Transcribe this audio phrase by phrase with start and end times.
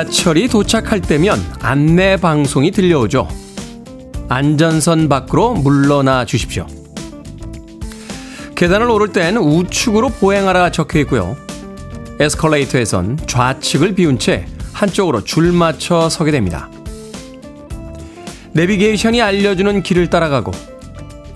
[0.00, 3.28] 지하철이 도착할 때면 안내 방송이 들려오죠.
[4.28, 6.66] 안전선 밖으로 물러나 주십시오.
[8.54, 11.36] 계단을 오를 땐 우측으로 보행하라 적혀 있고요.
[12.18, 16.70] 에스컬레이터에선 좌측을 비운 채 한쪽으로 줄 맞춰 서게 됩니다.
[18.52, 20.52] 내비게이션이 알려주는 길을 따라가고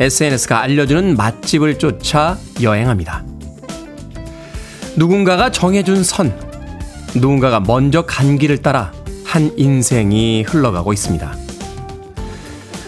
[0.01, 3.25] SNS가 알려주는 맛집을 쫓아 여행합니다.
[4.97, 6.33] 누군가가 정해준 선,
[7.15, 8.93] 누군가가 먼저 간 길을 따라
[9.25, 11.35] 한 인생이 흘러가고 있습니다.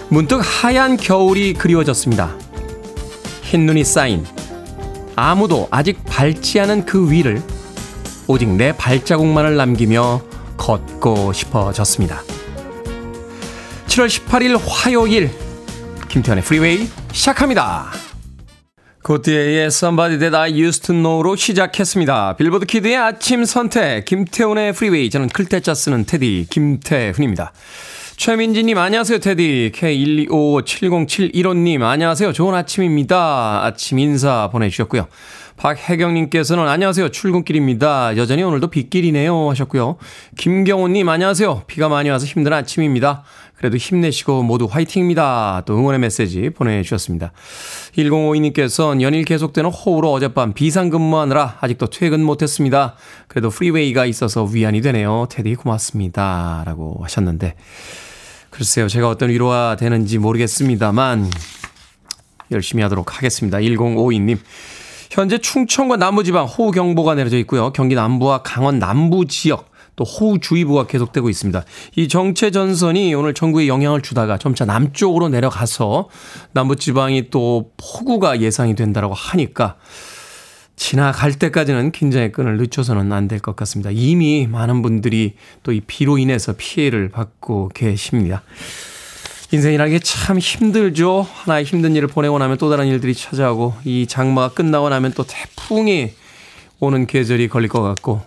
[0.08, 2.34] 문득 하얀 겨울이 그리워졌습니다.
[3.42, 4.24] 흰눈이 쌓인
[5.14, 7.42] 아무도 아직 밟지 않은 그 위를
[8.26, 10.20] 오직 내 발자국만을 남기며
[10.56, 12.22] 걷고 싶어졌습니다.
[13.86, 15.30] 7월 18일 화요일
[16.08, 18.05] 김태현의 프리웨이 시작합니다.
[19.06, 22.34] 고티에의 Somebody That I Used To Know로 시작했습니다.
[22.34, 27.52] 빌보드 키드의 아침 선택 김태훈의 프리웨이 저는 클 태 자 쓰는 테디 김태훈입니다.
[28.16, 29.70] 최민지님 안녕하세요 테디.
[29.76, 32.32] K1257071호님 안녕하세요.
[32.32, 33.64] 좋은 아침입니다.
[33.64, 35.06] 아침 인사 보내주셨고요.
[35.56, 37.10] 박혜경님께서는 안녕하세요.
[37.10, 38.16] 출근길입니다.
[38.16, 39.98] 여전히 오늘도 빗길이네요 하셨고요.
[40.36, 41.62] 김경호님 안녕하세요.
[41.68, 43.22] 비가 많이 와서 힘든 아침입니다
[43.56, 45.62] 그래도 힘내시고 모두 화이팅입니다.
[45.64, 47.32] 또 응원의 메시지 보내주셨습니다.
[47.96, 52.96] 1052님께서는 연일 계속되는 호우로 어젯밤 비상근무하느라 아직도 퇴근 못했습니다.
[53.28, 55.26] 그래도 프리웨이가 있어서 위안이 되네요.
[55.30, 56.64] 테디 고맙습니다.
[56.66, 57.54] 라고 하셨는데
[58.50, 58.88] 글쎄요.
[58.88, 61.30] 제가 어떤 위로가 되는지 모르겠습니다만
[62.52, 63.58] 열심히 하도록 하겠습니다.
[63.58, 64.38] 1052님.
[65.10, 67.72] 현재 충청과 남부지방 호우경보가 내려져 있고요.
[67.72, 71.64] 경기 남부와 강원 남부 지역 또 호우주의보가 계속되고 있습니다.
[71.96, 76.08] 이 정체 전선이 오늘 전국에 영향을 주다가 점차 남쪽으로 내려가서
[76.52, 79.76] 남부지방이 또 폭우가 예상이 된다라고 하니까
[80.76, 83.90] 지나갈 때까지는 긴장의 끈을 늦춰서는 안 될 것 같습니다.
[83.90, 88.42] 이미 많은 분들이 또 이 비로 인해서 피해를 받고 계십니다.
[89.52, 91.26] 인생이라는 게 참 힘들죠.
[91.32, 96.10] 하나의 힘든 일을 보내고 나면 또 다른 일들이 찾아오고 이 장마가 끝나고 나면 또 태풍이
[96.80, 98.20] 오는 계절이 걸릴 것 같고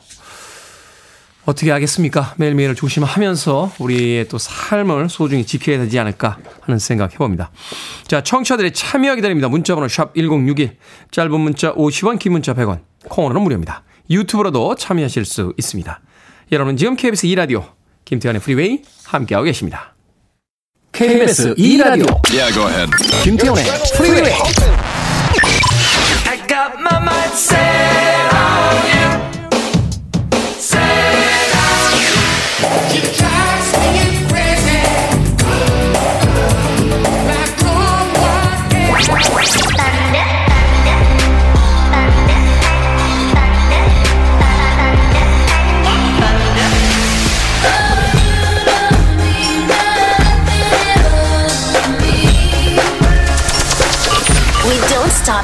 [1.49, 2.35] 어떻게 하겠습니까?
[2.37, 7.49] 매일매일을 조심하면서 우리의 또 삶을 소중히 지켜야 되지 않을까 하는 생각 해봅니다.
[8.07, 9.49] 자, 청취자들의 참여 기다립니다.
[9.49, 10.77] 문자번호 샵 1061,
[11.09, 13.81] 짧은 문자 50원, 긴 문자 100원, 콩으로는 무료입니다.
[14.11, 15.99] 유튜브로도 참여하실 수 있습니다.
[16.51, 17.63] 여러분 지금 KBS 2라디오
[18.05, 19.95] 김태훈의 프리웨이 함께하고 계십니다.
[20.91, 22.91] KBS 2라디오 Yeah, go ahead.
[23.23, 23.63] 김태훈의
[23.97, 24.33] 프리웨이
[26.27, 27.88] I got my mind set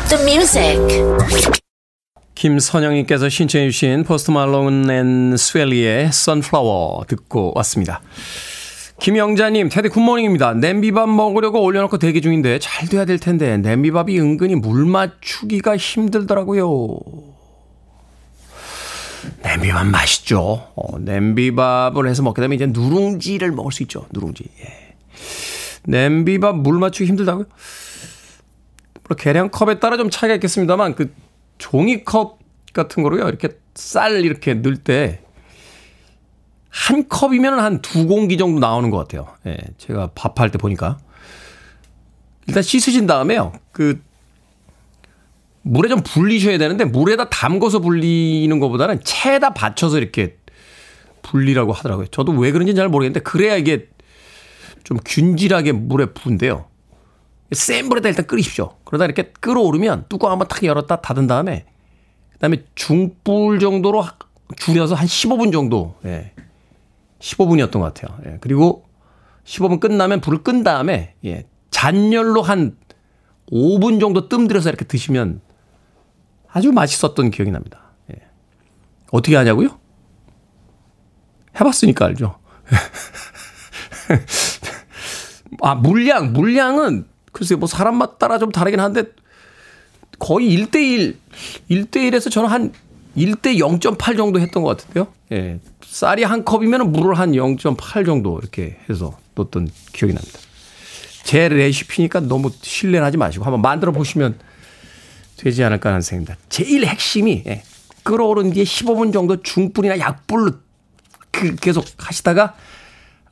[0.10, 0.80] the music.
[2.36, 8.02] 김선영님께서 신청해 주신 포스트 말론 and 스웨이 리의 Sunflower 듣고 왔습니다.
[9.00, 10.54] 김영자님, 테디 good morning입니다.
[10.54, 16.98] 냄비밥 먹으려고 올려놓고 대기 중인데 잘 돼야 될 텐데 냄비밥이 은근히 물 맞추기가 힘들더라고요.
[19.44, 20.68] 냄비밥 맛있죠.
[20.76, 24.06] 어, 냄비밥을 해서 먹게 되면 이제 누룽지를 먹을 수 있죠.
[24.12, 24.44] 누룽지.
[24.62, 24.96] 예.
[25.86, 27.46] 냄비밥 물 맞추기 힘들다고요?
[29.08, 31.14] 물론 계량컵에 따라 좀 차이가 있겠습니다만 그
[31.58, 32.40] 종이컵
[32.74, 33.28] 같은 거로요.
[33.28, 35.22] 이렇게 쌀 이렇게 넣을 때
[36.76, 39.28] 한 컵이면 한 두 공기 정도 나오는 것 같아요.
[39.48, 40.98] 예, 제가 밥할 때 보니까.
[42.48, 43.54] 일단 씻으신 다음에요.
[43.72, 44.02] 그
[45.62, 50.38] 물에 좀 불리셔야 되는데 물에다 담궈서 불리는 것보다는 채에다 받쳐서 이렇게
[51.22, 52.08] 불리라고 하더라고요.
[52.08, 53.88] 저도 왜 그런지는 잘 모르겠는데 그래야 이게
[54.84, 56.66] 좀 균질하게 물에 부은데요.
[57.52, 58.76] 센 불에다 일단 끓이십시오.
[58.84, 61.66] 그러다 이렇게 끓어오르면 뚜껑 한번 탁 열었다 닫은 다음에
[62.34, 64.06] 그다음에 중불 정도로
[64.58, 66.34] 줄여서 한 15분 정도 예.
[67.20, 68.18] 15분이었던 것 같아요.
[68.26, 68.38] 예.
[68.42, 68.86] 그리고
[69.46, 71.46] 15분 끝나면 불을 끈 다음에 예.
[71.72, 72.78] 잔열로 한
[73.52, 75.42] 5분 정도 뜸들여서 이렇게 드시면
[76.52, 77.82] 아주 맛있었던 기억이 납니다.
[78.12, 78.22] 예.
[79.12, 79.80] 어떻게 하냐고요?
[81.60, 82.40] 해봤으니까 알죠.
[85.62, 89.04] 아, 물량, 물량은 글쎄 뭐 사람마다 따라 좀 다르긴 한데
[90.20, 91.16] 거의 1대1,
[91.70, 92.72] 1대1에서 저는 한
[93.18, 95.08] 1대 0.8 정도 했던 것 같은데요.
[95.34, 95.60] 예.
[95.84, 100.40] 쌀이 한 컵이면 물을 한 0.8 정도 이렇게 해서 넣었던 기억이 납니다.
[101.26, 104.40] 제 레시피니까 너무 신뢰하지 마시고 한번 만들어 보시면
[105.36, 106.38] 되지 않을까 하는 생각입니다.
[106.48, 107.64] 제일 핵심이 예.
[108.04, 110.54] 끓어오른 뒤에 15분 정도 중불이나 약불로
[111.32, 112.56] 그 계속 하시다가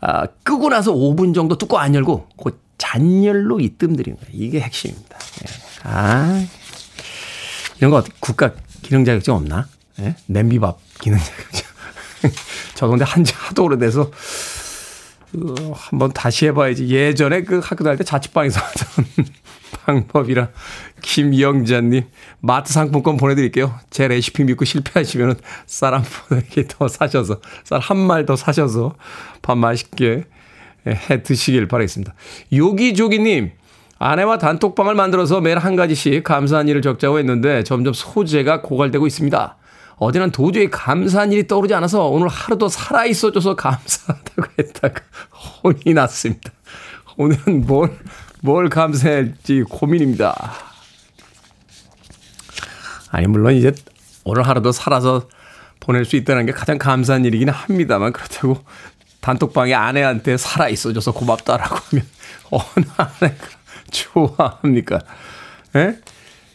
[0.01, 4.31] 아, 끄고 나서 5분 정도 뚜껑 안 열고 그 잔열로 이뜸들이는 거예요.
[4.33, 5.17] 이게 핵심입니다.
[5.17, 5.53] 예.
[5.83, 6.45] 아
[7.77, 9.67] 이런 거 어떻게 국가 기능 자격증 없나?
[9.99, 10.15] 예?
[10.27, 11.65] 냄비밥 기능 자격증.
[12.75, 14.09] 저도 근데 한지 하도 오래돼서
[15.35, 16.87] 어, 한번 다시 해봐야지.
[16.89, 19.05] 예전에 그 학교 다닐 때 자취방에서 하던
[19.85, 20.49] 방법이라
[21.01, 22.03] 김영자님
[22.39, 23.77] 마트 상품권 보내드릴게요.
[23.89, 28.95] 제 레시피 믿고 실패하시면 쌀한 번에 더 사셔서 쌀 한 말 더 사셔서
[29.41, 30.25] 밥 맛있게
[30.88, 32.13] 해 드시길 바라겠습니다.
[32.51, 33.51] 요기조기님
[34.00, 39.57] 아내와 단톡방을 만들어서 매일 한 가지씩 감사한 일을 적자고 했는데 점점 소재가 고갈되고 있습니다.
[39.97, 45.01] 어제는 도저히 감사한 일이 떠오르지 않아서 오늘 하루도 살아있어줘서 감사하다고 했다가
[45.63, 46.51] 혼이 났습니다.
[47.15, 47.95] 오늘은 뭘,
[48.41, 50.36] 뭘 감사할지 고민입니다.
[53.12, 53.71] 아니, 물론 이제
[54.24, 55.27] 오늘 하루도 살아서
[55.79, 58.57] 보낼 수 있다는 게 가장 감사한 일이긴 합니다만 그렇다고
[59.23, 62.05] 단톡방에 아내한테 살아 있어줘서 고맙다라고 하면
[62.51, 63.47] 어느 아내가
[63.89, 64.99] 좋아합니까?
[65.77, 65.97] 예?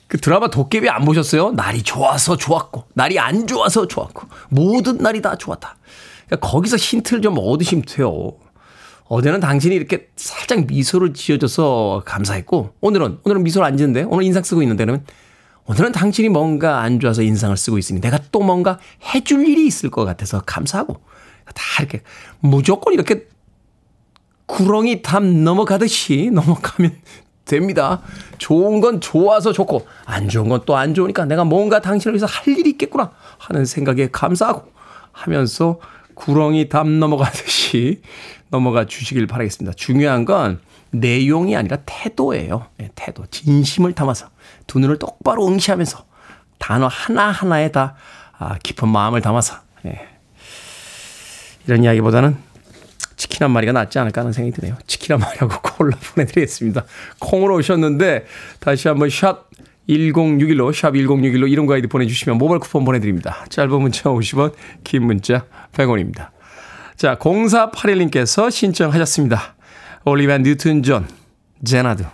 [0.07, 1.53] 그 드라마 도깨비 안 보셨어요?
[1.53, 5.77] 날이 좋아서 좋았고, 날이 안 좋아서 좋았고, 모든 날이 다 좋았다.
[6.27, 8.33] 그러니까 거기서 힌트를 좀 얻으시면 돼요.
[9.05, 14.61] 어제는 당신이 이렇게 살짝 미소를 지어줘서 감사했고, 오늘은, 오늘은 미소를 안 지는데, 오늘 인상 쓰고
[14.63, 15.07] 있는데, 그러면
[15.65, 18.79] 오늘은 당신이 뭔가 안 좋아서 인상을 쓰고 있으니 내가 또 뭔가
[19.15, 21.01] 해줄 일이 있을 것 같아서 감사하고,
[21.55, 22.03] 다 이렇게
[22.41, 23.27] 무조건 이렇게
[24.47, 26.97] 구렁이 담 넘어가듯이 넘어가면
[27.45, 28.03] 됩니다.
[28.39, 32.49] 좋은 건 좋아서 좋고 안 좋은 건 또 안 좋으니까 내가 뭔가 당신을 위해서 할
[32.59, 34.71] 일이 있겠구나 하는 생각에 감사하고
[35.13, 35.81] 하면서
[36.15, 38.03] 구렁이 담 넘어가듯이
[38.51, 39.75] 넘어가 주시길 바라겠습니다.
[39.77, 40.61] 중요한 건
[40.91, 42.67] 내용이 아니라 태도예요.
[42.79, 43.25] 네, 태도.
[43.31, 44.29] 진심을 담아서
[44.67, 46.05] 두 눈을 똑바로 응시하면서
[46.59, 47.95] 단어 하나하나에 다
[48.39, 50.09] 아, 깊은 마음을 담아서 네.
[51.69, 52.37] 이런 이야기보다는
[53.17, 54.77] 치킨 한 마리가 낫지 않을까 하는 생각이 드네요.
[54.87, 56.85] 치킨 한 마리하고 콜라 보내드리겠습니다.
[57.19, 58.25] 콩으로 오셨는데
[58.59, 59.51] 다시 한번 샵
[59.89, 63.45] 1061로 샵 1061로 이름과 아이디 보내주시면 모바일 쿠폰 보내드립니다.
[63.51, 66.31] 짧은 문자 50원 긴 문자 100원입니다.
[66.97, 69.57] 자 0481님께서 신청하셨습니다.
[70.05, 71.07] 올리비아 뉴튼 존
[71.65, 72.05] Xanadu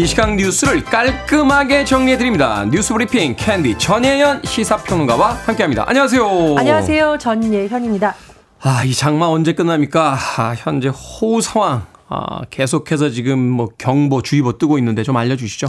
[0.00, 2.64] 이 시간 뉴스를 깔끔하게 정리해드립니다.
[2.70, 5.84] 뉴스 브리핑 캔디 전예현 시사평론가와 함께합니다.
[5.86, 6.54] 안녕하세요.
[6.56, 7.18] 안녕하세요.
[7.18, 8.14] 전예현입니다.
[8.62, 10.16] 아, 이 장마 언제 끝납니까?
[10.38, 11.84] 아, 현재 호우 상황.
[12.08, 15.68] 아, 계속해서 지금 뭐 경보, 주의보 뜨고 있는데 좀 알려주시죠.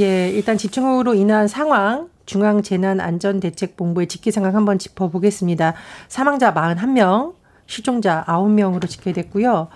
[0.00, 5.72] 예, 일단 집중호우로 인한 상황 중앙재난안전대책본부의 직기상황 한번 짚어보겠습니다.
[6.06, 7.32] 사망자 41명,
[7.66, 9.68] 실종자 9명으로 집계됐고요.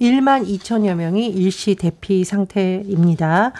[0.00, 3.52] 1만 2천여 명이 일시 대피 상태입니다.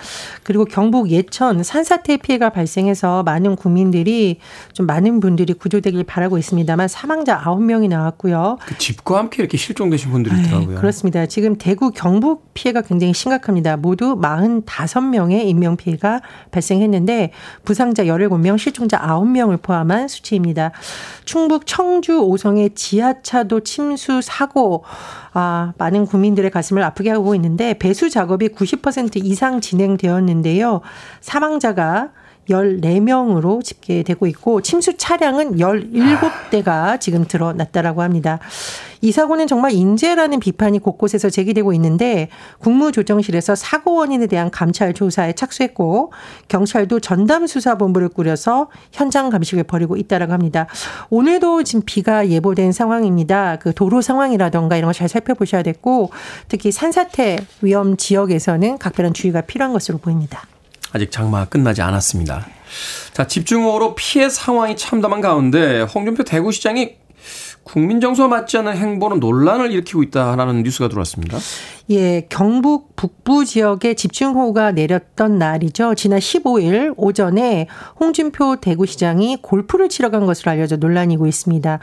[0.42, 4.38] 그리고 경북 예천 산사태 피해가 발생해서 많은 국민들이
[4.73, 8.59] 좀 많은 분들이 구조되길 바라고 있습니다만 사망자 9명이 나왔고요.
[8.64, 10.78] 그 집과 함께 이렇게 실종되신 분들이 네, 있더라고요.
[10.78, 11.26] 그렇습니다.
[11.26, 13.76] 지금 대구 경북 피해가 굉장히 심각합니다.
[13.76, 17.32] 모두 45명의 인명 피해가 발생했는데
[17.64, 20.73] 부상자 17명, 실종자 9명을 포함한 수치입니다.
[21.25, 24.85] 충북 청주 오성의 지하차도 침수 사고
[25.32, 30.80] 아, 많은 국민들의 가슴을 아프게 하고 있는데 배수 작업이 90% 이상 진행되었는데요.
[31.20, 32.10] 사망자가
[32.50, 38.38] 14명으로 집계되고 있고 침수 차량은 17대가 지금 드러났다라고 합니다.
[39.02, 42.28] 이 사고는 정말 인재라는 비판이 곳곳에서 제기되고 있는데
[42.59, 46.12] 국무조정실에서 사고 원인에 대한 감찰 조사에 착수했고
[46.49, 50.66] 경찰도 전담 수사본부를 꾸려서 현장 감식을 벌이고 있다라고 합니다.
[51.09, 53.57] 오늘도 지금 비가 예보된 상황입니다.
[53.57, 56.11] 그 도로 상황이라던가 이런 거 잘 살펴보셔야 됐고
[56.49, 60.42] 특히 산사태 위험 지역에서는 각별한 주의가 필요한 것으로 보입니다.
[60.92, 62.47] 아직 장마가 끝나지 않았습니다.
[63.12, 67.00] 자, 집중호우로 피해 상황이 참담한 가운데 홍준표 대구시장이
[67.62, 71.38] 국민 정서와 맞지 않는 행보는 논란을 일으키고 있다라는 뉴스가 들어왔습니다.
[71.90, 75.94] 예, 경북 북부 지역에 집중호우가 내렸던 날이죠.
[75.94, 77.66] 지난 15일 오전에
[78.00, 81.78] 홍준표 대구시장이 골프를 치러 간 것으로 알려져 논란이고 있습니다.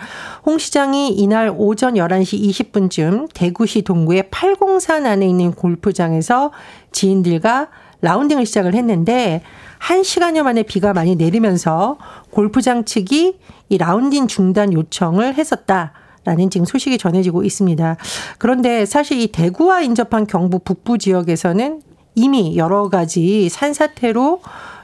[0.45, 6.51] 홍 시장이 이날 오전 11시 20분쯤 대구시 동구의 팔공산 안에 있는 골프장에서
[6.91, 7.69] 지인들과
[8.01, 9.41] 라운딩을 시작을 했는데
[9.79, 11.97] 한 시간여 만에 비가 많이 내리면서
[12.31, 13.37] 골프장 측이
[13.69, 15.93] 이 라운딩 중단 요청을 했었다.
[16.25, 17.95] 라는 지금 소식이 전해지고 있습니다.
[18.37, 21.81] 그런데 사실 이 대구와 인접한 경북 북부 지역에서는
[22.15, 24.41] 이미 여러 가지 산사태로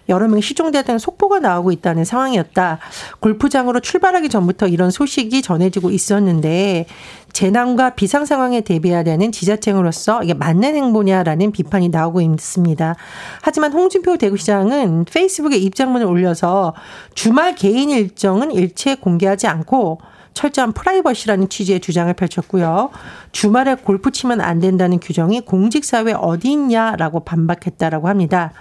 [0.10, 2.80] 여러 명이 실종되었다는 속보가 나오고 있다는 상황이었다.
[3.20, 6.86] 골프장으로 출발하기 전부터 이런 소식이 전해지고 있었는데
[7.34, 12.96] 재난과 비상 상황에 대비해야 되는 지자체로서 이게 맞는 행보냐라는 비판이 나오고 있습니다.
[13.42, 16.74] 하지만 홍준표 대구시장은 페이스북에 입장문을 올려서
[17.16, 20.00] 주말 개인 일정은 일체 공개하지 않고
[20.34, 22.90] 철저한 프라이버시라는 취지의 주장을 펼쳤고요.
[23.32, 28.52] 주말에 골프 치면 안 된다는 규정이 공직사회 어디 있냐라고 반박했다라고 합니다.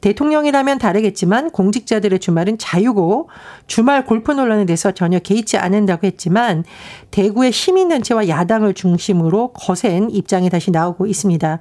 [0.00, 3.28] 대통령이라면 다르겠지만 공직자들의 주말은 자유고
[3.66, 6.64] 주말 골프 논란에 대해서 전혀 개의치 않는다고 했지만
[7.10, 11.58] 대구의 시민단체와 야당을 중심으로 거센 입장이 다시 나오고 있습니다.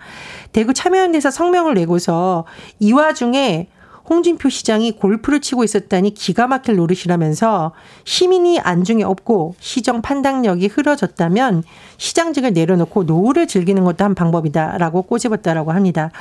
[0.52, 2.46] 대구 참여연대에서 성명을 내고서
[2.80, 3.70] 이 와중에
[4.08, 7.72] 홍준표 시장이 골프를 치고 있었다니 기가 막힐 노릇이라면서
[8.04, 11.64] 시민이 안중에 없고 시정 판단력이 흐려졌다면
[11.98, 16.12] 시장직을 내려놓고 노후를 즐기는 것도 한 방법이다라고 꼬집었다라고 합니다.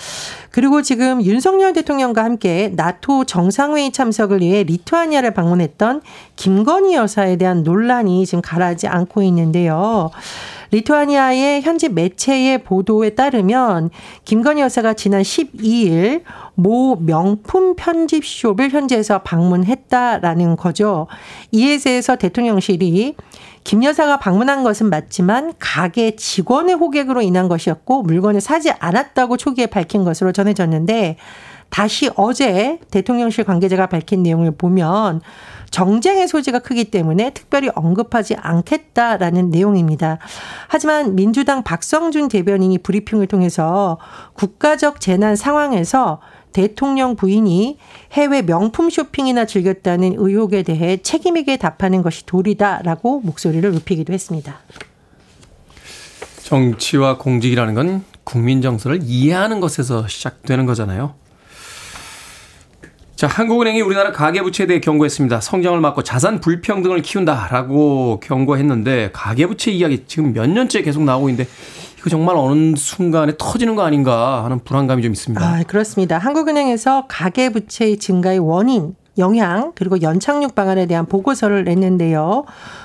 [0.51, 6.03] 그리고 지금 윤석열 대통령과 함께 나토 정상회의 참석을 위해 리투아니아를 방문했던
[6.37, 10.11] 김건희 여사에 대한 논란이 지금 가라지 않고 있는데요.
[10.75, 13.91] 리투아니아의 현지 매체의 보도에 따르면
[14.25, 16.23] 김건희 여사가 지난 12일
[16.55, 21.07] 모 명품 편집숍을 현지에서 방문했다라는 거죠.
[21.53, 23.15] 이에 대해서 대통령실이
[23.63, 30.05] 김 여사가 방문한 것은 맞지만 가게 직원의 호객으로 인한 것이었고 물건을 사지 않았다고 초기에 밝힌
[30.05, 31.17] 것으로 전해졌는데
[31.75, 35.21] 다시 어제 대통령실 관계자가 밝힌 내용을 보면
[35.71, 40.19] 정쟁의 소지가 크기 때문에 특별히 언급하지 않겠다라는 내용입니다.
[40.69, 43.99] 하지만 민주당 박성준 대변인이 브리핑을 통해서
[44.35, 46.21] 국가적 재난 상황에서
[46.53, 47.79] 대통령 부인이
[48.13, 54.61] 해외 명품 쇼핑이나 즐겼다는 의혹에 대해 책임있게 답하는 것이 도리다라고 목소리를 높이기도 했습니다.
[56.45, 61.24] 정치와 공직이라는 건 국민 정서를 이해하는 것에서 시작되는 거잖아요.
[63.17, 65.41] 자, 한국은행이 우리나라 가계부채에 대해 경고했습니다.
[65.41, 71.49] 성장을 막고 자산 불평등을 키운다라고 경고했는데 가계부채 이야기 지금 몇 년째 계속 나오고 있는데
[71.99, 75.45] 이거 정말 어느 순간에 터지는 거 아닌가 하는 불안감이 좀 있습니다.
[75.45, 76.19] 아, 그렇습니다.
[76.19, 82.45] 한국은행에서 가계부채의 증가의 원인, 영향, 그리고 연착륙 방안에 대한 보고서를 냈는데요.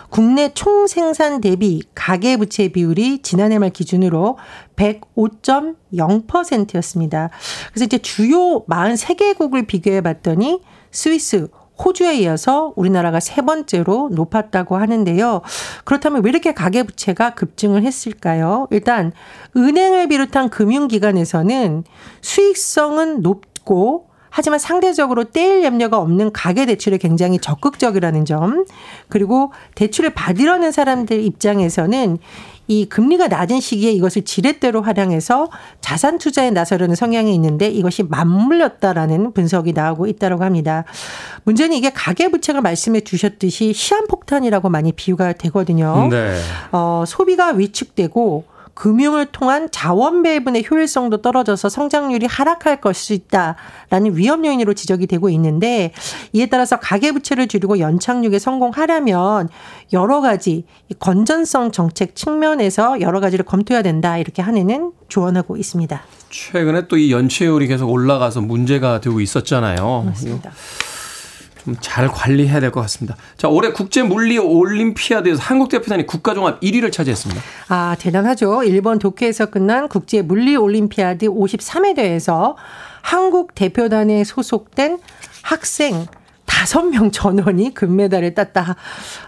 [0.10, 4.38] 국내 총 생산 대비 가계 부채 비율이 지난해 말 기준으로
[4.76, 7.30] 105.0%였습니다.
[7.72, 11.50] 그래서 이제 주요 43개국을 비교해 봤더니 스위스,
[11.84, 15.42] 호주에 이어서 우리나라가 세 번째로 높았다고 하는데요.
[15.86, 18.68] 그렇다면 왜 이렇게 가계부채가 급증을 했을까요?
[18.72, 19.14] 일단
[19.56, 21.86] 은행을 비롯한 금융기관에서는
[22.22, 28.66] 수익성은 높고 하지만 상대적으로 떼일 염려가 없는 가계 대출에 굉장히 적극적이라는 점.
[29.08, 32.18] 그리고 대출을 받으려는 사람들 입장에서는
[32.70, 35.50] 이 금리가 낮은 시기에 이것을 지렛대로 활용해서
[35.82, 40.86] 자산 투자에 나서려는 성향이 있는데 이것이 맞물렸다라는 분석이 나오고 있다고 합니다.
[41.46, 46.10] 문제는 이게 가계 부채가 말씀해 주셨듯이 시한폭탄이라고 많이 비유가 되거든요.
[46.12, 46.40] 네.
[46.72, 48.46] 어, 소비가 위축되고
[48.80, 55.92] 금융을 통한 자원 배분의 효율성도 떨어져서 성장률이 하락할 것수 있다라는 위험 요인으로 지적이 되고 있는데
[56.32, 59.50] 이에 따라서 가계 부채를 줄이고 연착륙에 성공하려면
[59.92, 60.64] 여러 가지
[61.00, 66.02] 건전성 정책 측면에서 여러 가지를 검토해야 된다 이렇게 한해는 조언하고 있습니다.
[66.30, 70.04] 최근에 또 이 연체율이 계속 올라가서 문제가 되고 있었잖아요.
[70.06, 70.52] 맞습니다.
[71.64, 73.16] 좀 잘 관리해야 될 것 같습니다.
[73.38, 77.42] 자, 올해 국제 물리 올림피아드에서 한국 대표단이 국가 종합 1위를 차지했습니다.
[77.70, 78.64] 아, 대단하죠.
[78.64, 82.56] 일본 도쿄에서 끝난 국제 물리 올림피아드 53회 대회에서
[83.02, 85.00] 한국 대표단에 소속된
[85.42, 86.06] 학생
[86.60, 88.76] 다섯 명 전원이 금메달을 땄다.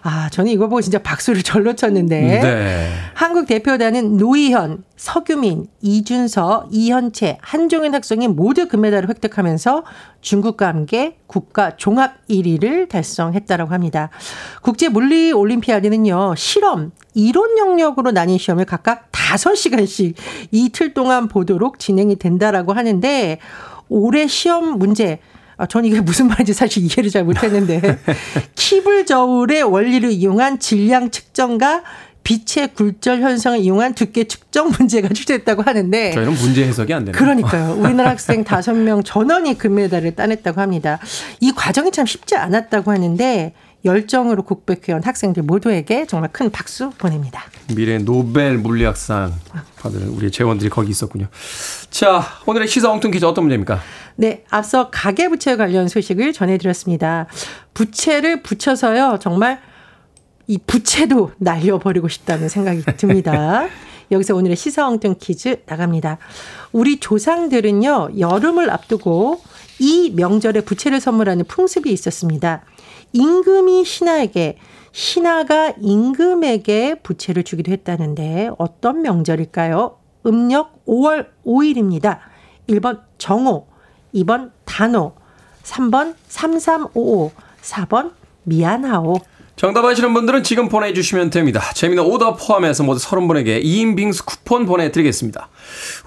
[0.03, 2.19] 아, 저는 이거 보고 진짜 박수를 절로 쳤는데.
[2.19, 2.89] 네.
[3.13, 9.85] 한국 대표단은 노희현, 서규민, 이준서, 이현채, 한종현 학생이 모두 금메달을 획득하면서
[10.19, 14.09] 중국과 함께 국가 종합 1위를 달성했다라고 합니다.
[14.61, 16.35] 국제 물리 올림피아드는요.
[16.35, 20.15] 실험, 이론 영역으로 나뉜 시험을 각각 5시간씩
[20.51, 23.39] 이틀 동안 보도록 진행이 된다라고 하는데
[23.87, 25.19] 올해 시험 문제
[25.61, 27.99] 아, 전 이게 무슨 말인지 사실 이해를 잘 못했는데
[28.55, 31.83] 키블 저울의 원리를 이용한 질량 측정과
[32.23, 37.19] 빛의 굴절 현상을 이용한 두께 측정 문제가 출제했다고 하는데 저희는 문제 해석이 안 되네요.
[37.19, 37.75] 그러니까요.
[37.79, 40.97] 우리나라 학생 다섯 명 전원이 금메달을 따냈다고 합니다.
[41.39, 43.53] 이 과정이 참 쉽지 않았다고 하는데
[43.83, 47.45] 열정으로 국백해온 학생들 모두에게 정말 큰 박수 보냅니다.
[47.75, 49.33] 미래 노벨 물리학상
[49.79, 51.27] 받을 우리 재원들이 거기 있었군요.
[51.89, 53.79] 자, 오늘의 시사 엉뚱 퀴즈 어떤 문제입니까?
[54.15, 57.27] 네, 앞서 가계부채 관련 소식을 전해드렸습니다.
[57.73, 59.61] 부채를 붙여서요, 정말
[60.47, 63.67] 이 부채도 날려버리고 싶다는 생각이 듭니다.
[64.11, 66.17] 여기서 오늘의 시사 엉뚱 퀴즈 나갑니다.
[66.73, 69.41] 우리 조상들은요, 여름을 앞두고
[69.79, 72.63] 이 명절에 부채를 선물하는 풍습이 있었습니다.
[73.13, 74.57] 임금이 신하에게
[74.91, 79.97] 신하가 임금에게 부채를 주기도 했다는데 어떤 명절일까요?
[80.25, 82.19] 음력 5월 5일입니다.
[82.67, 83.67] 1번 정오,
[84.13, 85.13] 2번 단오,
[85.63, 88.11] 3번 3355, 4번
[88.43, 89.17] 미안하오.
[89.61, 91.61] 정답 아시는 분들은 지금 보내주시면 됩니다.
[91.75, 95.49] 재미는 오더 포함해서 모두 30분에게 2인 빙수 쿠폰 보내드리겠습니다.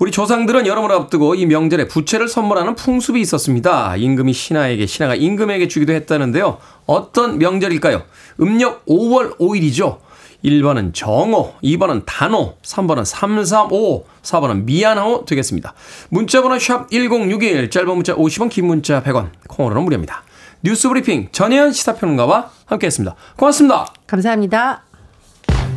[0.01, 3.95] 우리 조상들은 여름을 앞두고 이 명절에 부채를 선물하는 풍습이 있었습니다.
[3.95, 6.59] 임금이 신하에게, 신하가 임금에게 주기도 했다는데요.
[6.87, 8.03] 어떤 명절일까요?
[8.41, 9.99] 음력 5월 5일이죠.
[10.45, 15.75] 1번은 정오, 2번은 단오, 3번은 335, 4번은 미안하오 되겠습니다.
[16.09, 20.25] 문자번호 샵 1061, 짧은 문자 50원, 긴 문자 100원, 콩으로는 무료입니다.
[20.65, 23.15] 뉴스 브리핑 전혜연 시사평론가와 함께했습니다.
[23.37, 23.87] 고맙습니다.
[24.07, 24.83] 감사합니다.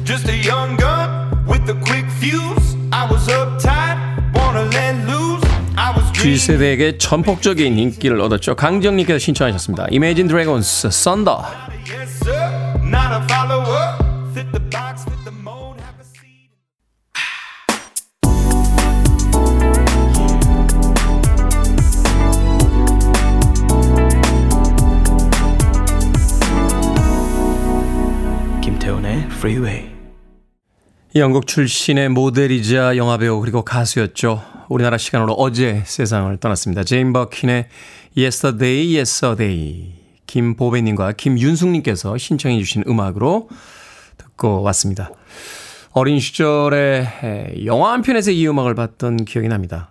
[0.05, 2.77] Just a young gun with a quick fuse.
[2.93, 3.99] I was uptight,
[4.33, 5.43] wanna let loose.
[5.75, 6.39] I was dreaming.
[6.39, 8.55] G세대에게 전폭적인 인기를 얻었죠.
[8.55, 9.87] 강정님께서 신청하셨습니다.
[9.91, 11.35] Imagine Dragons, Thunder.
[11.85, 12.79] Yes, sir.
[12.79, 14.07] Not a follower.
[14.33, 14.86] Fit the box, fit the
[28.87, 29.89] 김태훈의 Freeway.
[31.15, 34.41] 영국 출신의 모델이자 영화배우 그리고 가수였죠.
[34.69, 36.85] 우리나라 시간으로 어제 세상을 떠났습니다.
[36.85, 37.67] 제인 버킨의
[38.17, 39.93] Yesterday Yes A Day.
[40.25, 43.49] 김보배님과 김윤숙님께서 신청해 주신 음악으로
[44.17, 45.11] 듣고 왔습니다.
[45.91, 49.89] 어린 시절에 영화 한 편에서 이 음악을 봤던 기억이 납니다.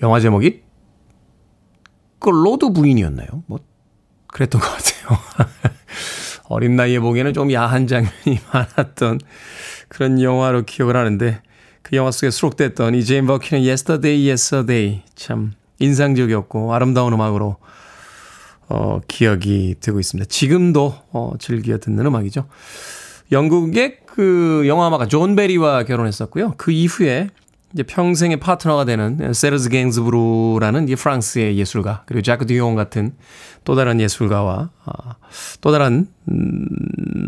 [0.00, 0.62] 영화 제목이
[2.18, 3.28] 클로드 부인이었나요?
[3.46, 3.58] 뭐
[4.28, 5.18] 그랬던 것 같아요.
[6.50, 9.20] 어린 나이에 보기에는 좀 야한 장면이 많았던
[9.88, 11.40] 그런 영화로 기억을 하는데
[11.82, 17.56] 그 영화 속에 수록됐던 이 제인 버킨의 Yesterday Yes A Day 참 인상적이었고 아름다운 음악으로
[18.68, 20.28] 어, 기억이 되고 있습니다.
[20.28, 22.46] 지금도 어, 즐겨 듣는 음악이죠.
[23.30, 26.54] 영국의 그 영화음악가 존 베리와 결혼했었고요.
[26.56, 27.28] 그 이후에
[27.72, 33.14] 이제 평생의 파트너가 되는 세르주 갱스부르라는 이 프랑스의 예술가 그리고 자크 드와이옹 같은
[33.64, 35.14] 또 다른 예술가와 아,
[35.60, 36.66] 또 다른 음,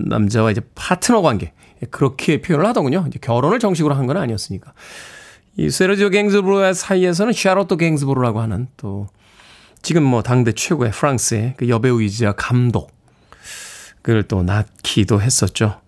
[0.06, 1.52] 남자와 이제 파트너 관계
[1.90, 3.04] 그렇게 표현을 하더군요.
[3.08, 4.72] 이제 결혼을 정식으로 한 건 아니었으니까.
[5.56, 9.06] 이 세르주 갱스부르의 사이에서는 샤를로트 갱스부르라고 하는 또
[9.82, 12.90] 지금 뭐 당대 최고의 프랑스의 그 여배우이자 감독
[14.00, 15.80] 그를 또 낳기도 했었죠.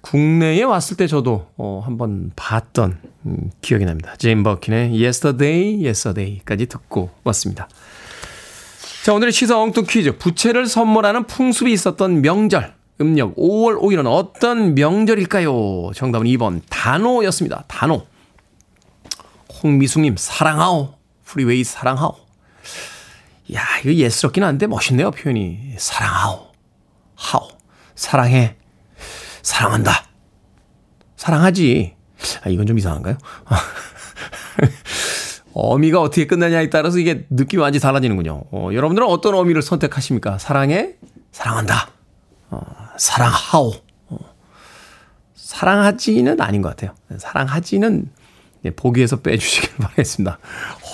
[0.00, 4.14] 국내에 왔을 때 저도 어, 한번 봤던 음, 기억이 납니다.
[4.16, 7.68] 제인 버킨의 Yesterday Yes A Day까지 듣고 왔습니다.
[9.04, 10.16] 자, 오늘의 시사 엉뚱 퀴즈.
[10.18, 12.74] 부채를 선물하는 풍습이 있었던 명절.
[13.00, 15.92] 음력 5월 5일은 어떤 명절일까요?
[15.94, 17.64] 정답은 2번 단오였습니다.
[17.66, 18.06] 단오.
[19.62, 20.94] 홍미숙님 사랑하오.
[21.24, 22.14] 프리웨이 사랑하오.
[23.54, 25.74] 야, 이거 예스럽긴 한데 멋있네요, 표현이.
[25.78, 26.52] 사랑하오.
[27.14, 27.48] 하오.
[27.94, 28.56] 사랑해.
[29.42, 30.04] 사랑한다.
[31.16, 31.94] 사랑하지.
[32.44, 33.16] 아, 이건 좀 이상한가요?
[35.52, 38.44] 어미가 어떻게 끝나냐에 따라서 이게 느낌이 완전히 달라지는군요.
[38.50, 40.38] 어, 여러분들은 어떤 어미를 선택하십니까?
[40.38, 40.94] 사랑해?
[41.32, 41.90] 사랑한다.
[42.50, 42.60] 어,
[42.96, 43.72] 사랑하오.
[44.08, 44.18] 어,
[45.34, 46.94] 사랑하지는 아닌 것 같아요.
[47.18, 48.10] 사랑하지는
[48.64, 50.38] 예, 보기에서 빼주시길 바라겠습니다.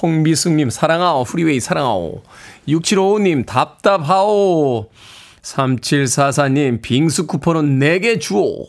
[0.02, 1.24] 홍미숙님, 사랑하오.
[1.24, 2.22] 프리웨이 사랑하오.
[2.68, 4.88] 6755님, 답답하오.
[5.46, 8.66] 3744님, 빙수 쿠폰은 4개 주오.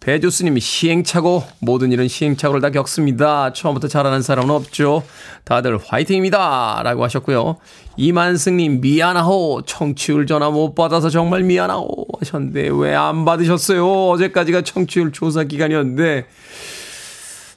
[0.00, 1.42] 배조스님, 시행착오.
[1.58, 3.52] 모든 일은 시행착오를 다 겪습니다.
[3.52, 5.02] 처음부터 잘하는 사람은 없죠.
[5.44, 6.80] 다들 화이팅입니다.
[6.84, 7.58] 라고 하셨고요.
[7.98, 9.62] 이만승님, 미안하오.
[9.66, 11.86] 청취율 전화 못 받아서 정말 미안하오.
[12.18, 14.08] 하셨는데, 왜 안 받으셨어요?
[14.08, 16.26] 어제까지가 청취율 조사 기간이었는데,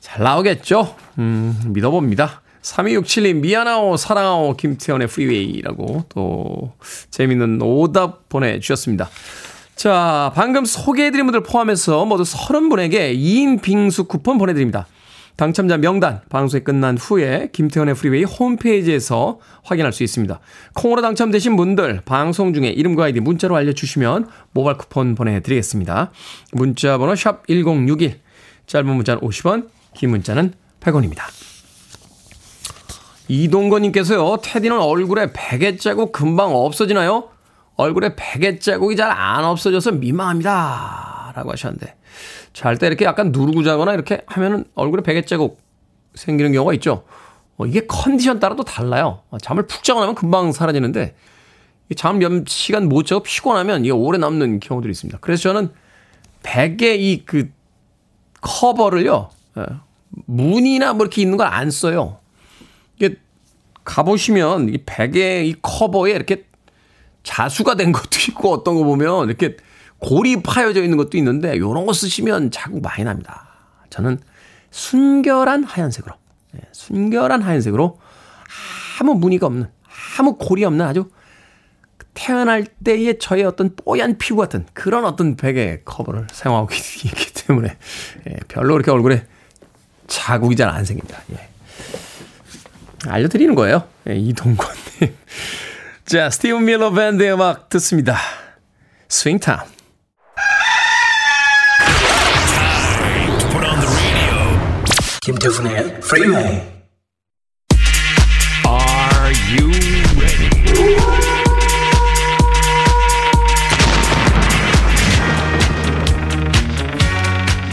[0.01, 0.95] 잘 나오겠죠?
[1.19, 2.41] 음, 믿어봅니다.
[2.63, 6.73] 3267님, 미안하오, 사랑하오, 김태훈의 프리웨이라고 또
[7.11, 9.09] 재밌는 오답 보내주셨습니다.
[9.75, 14.87] 자, 방금 소개해드린 분들 포함해서 모두 30분에게 2인 빙수 쿠폰 보내드립니다.
[15.35, 20.39] 당첨자 명단 방송이 끝난 후에 김태훈의 프리웨이 홈페이지에서 확인할 수 있습니다.
[20.75, 26.11] 콩으로 당첨되신 분들 방송 중에 이름과 아이디 문자로 알려주시면 모바일 쿠폰 보내드리겠습니다.
[26.51, 28.19] 문자 번호 샵 1061,
[28.67, 31.23] 짧은 문자는 50원, 긴 문자는 100원입니다.
[33.27, 37.29] 이동건님께서요, 테디는 얼굴에 베개 자국 금방 없어지나요?
[37.75, 41.31] 얼굴에 베개 자국이 잘 안 없어져서 민망합니다.
[41.35, 41.95] 라고 하셨는데,
[42.53, 45.59] 잘 때 이렇게 약간 누르고 자거나 이렇게 하면은 얼굴에 베개 자국
[46.15, 47.05] 생기는 경우가 있죠.
[47.57, 49.21] 어, 이게 컨디션 따라 또 달라요.
[49.29, 51.15] 어, 잠을 푹 자고 나면 금방 사라지는데,
[51.95, 55.19] 잠 몇 시간 못 자고 피곤하면 이게 오래 남는 경우들이 있습니다.
[55.21, 55.71] 그래서 저는
[56.43, 57.49] 베개 이 그
[58.41, 59.65] 커버를요, 예,
[60.25, 62.19] 무늬나 뭐 이렇게 있는 걸 안 써요.
[63.83, 66.45] 가보시면 이 베개 이 커버에 이렇게
[67.23, 69.57] 자수가 된 것도 있고 어떤 거 보면 이렇게
[69.99, 73.47] 골이 파여져 있는 것도 있는데 요런 거 쓰시면 자국 많이 납니다.
[73.89, 74.19] 저는
[74.71, 76.13] 순결한 하얀색으로,
[76.57, 77.99] 예, 순결한 하얀색으로
[78.99, 79.69] 아무 무늬가 없는,
[80.19, 81.09] 아무 골이 없는 아주
[82.13, 87.77] 태어날 때의 저의 어떤 뽀얀 피부 같은 그런 어떤 베개 커버를 사용하고 있기 때문에
[88.29, 89.25] 예, 별로 그렇게 얼굴에
[90.07, 91.21] 자국이 잘 안 생깁니다.
[91.31, 91.49] 예.
[93.07, 93.87] 알려드리는 거예요.
[94.09, 95.15] 예, 이동권님.
[96.05, 98.17] 자, 스티븐 밀러 밴드의 음악 듣습니다.
[99.09, 99.59] 스윙타임.
[105.21, 106.61] 김태훈의 프리웨이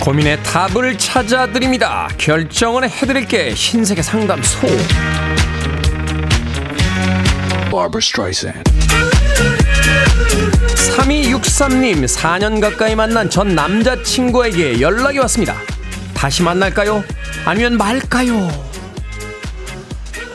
[0.01, 2.09] 고민의 답을 찾아드립니다.
[2.17, 4.67] 결정을 해드릴게 흰색의 상담소.
[7.71, 8.71] Barbara Streisand.
[10.97, 15.57] 3263님, 4년 가까이 만난 전 남자친구에게 연락이 왔습니다.
[16.15, 17.05] 다시 만날까요?
[17.45, 18.49] 아니면 말까요?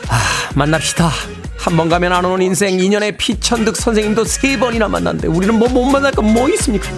[0.08, 0.20] 아,
[0.54, 1.10] 만납시다.
[1.58, 5.84] 한 번 가면 안 오는 인생 인연의 피천득 선생님도 세 번이나 만났는데 우리는 뭐 못
[5.90, 6.88] 만날 건 뭐 있습니까?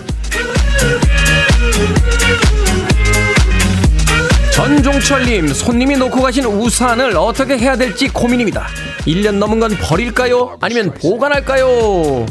[4.59, 8.67] 전종철님, 손님이 놓고 가신 우산을 어떻게 해야 될지 고민입니다.
[9.07, 10.59] 1년 넘은 건 버릴까요?
[10.61, 12.27] 아니면 보관할까요?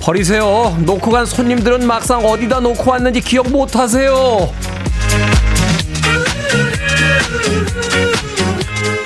[0.00, 0.76] 버리세요.
[0.80, 4.52] 놓고 간 손님들은 막상 어디다 놓고 왔는지 기억 못 하세요.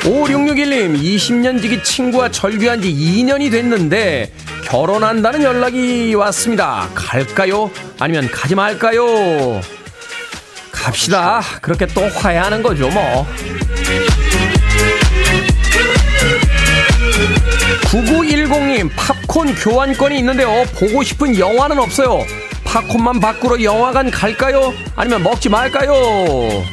[0.04, 4.32] 5661님, 20년 지기 친구와 절교한 지 2년이 됐는데
[4.64, 6.88] 결혼한다는 연락이 왔습니다.
[6.94, 7.70] 갈까요?
[7.98, 9.61] 아니면 가지 말까요?
[10.88, 11.42] 갑시다.
[11.61, 13.27] 그렇게 또 화해하는 거죠, 뭐.
[17.83, 20.64] 9910님, 팝콘 교환권이 있는데요.
[20.79, 22.24] 보고 싶은 영화는 없어요.
[22.64, 24.72] 팝콘만 밖으로 영화관 갈까요?
[24.96, 26.64] 아니면 먹지 말까요?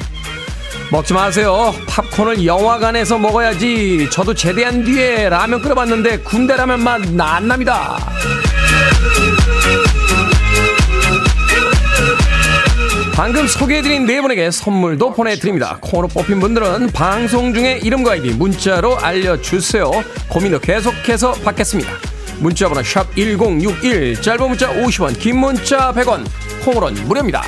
[0.92, 1.74] 먹지 마세요.
[1.88, 4.08] 팝콘을 영화관에서 먹어야지.
[4.12, 7.98] 저도 제대한 뒤에 라면 끓여봤는데 군대 라면 맛안 납니다.
[13.16, 15.78] 방금 소개해드린 네 분에게 선물도 보내드립니다.
[15.80, 19.90] 코너 뽑힌 분들은 방송 중에 이름과 아이디 문자로 알려주세요.
[20.30, 21.90] 고민도 계속해서 받겠습니다.
[22.40, 26.26] 문자번호 샵 1061, 짧은 문자 50원, 긴 문자 100원,
[26.66, 27.42] 콩으로는 무료입니다.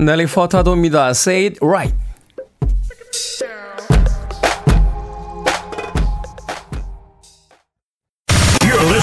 [0.00, 1.10] 넬리 포타도입니다.
[1.10, 1.94] Say it right.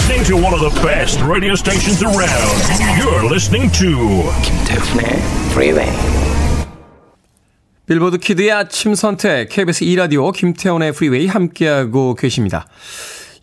[0.04, 2.60] Listening to one of the best radio stations around.
[3.00, 5.22] You're listening to 김태훈의
[5.54, 5.88] 프리웨이
[7.86, 12.68] 빌보드 키드의 아침 선택 KBS 2 라디오 김태훈의 프리웨이 함께하고 계십니다.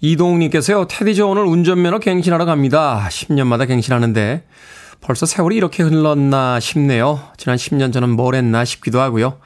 [0.03, 0.87] 이동욱님께서요.
[0.87, 3.09] 테디 저 오늘 운전면허 갱신하러 갑니다.
[3.09, 4.45] 10년마다 갱신하는데
[5.01, 7.21] 벌써 세월이 이렇게 흘렀나 싶네요.
[7.39, 9.39] 지난 10년 전은 뭘 했나 싶기도 하고요.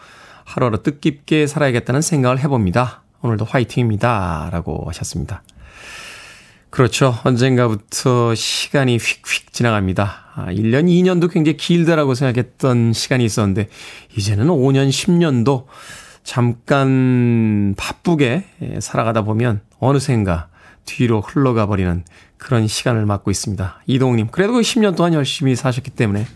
[0.43, 3.05] 하루하루 뜻깊게 살아야겠다는 생각을 해봅니다.
[3.23, 4.49] 오늘도 화이팅입니다.
[4.51, 5.43] 라고 하셨습니다.
[6.75, 7.17] 그렇죠.
[7.23, 10.33] 언젠가부터 시간이 휙휙 지나갑니다.
[10.35, 13.69] 아, 1년, 2년도 굉장히 길다라고 생각했던 시간이 있었는데,
[14.17, 15.67] 이제는 5년, 10년도
[16.25, 20.49] 잠깐 바쁘게 살아가다 보면 어느샌가
[20.85, 22.05] 뒤로 흘러가 버리는
[22.39, 23.83] 그런 시간을 맞고 있습니다.
[23.87, 26.27] 이동님, 그래도 10년 동안 열심히 사셨기 때문에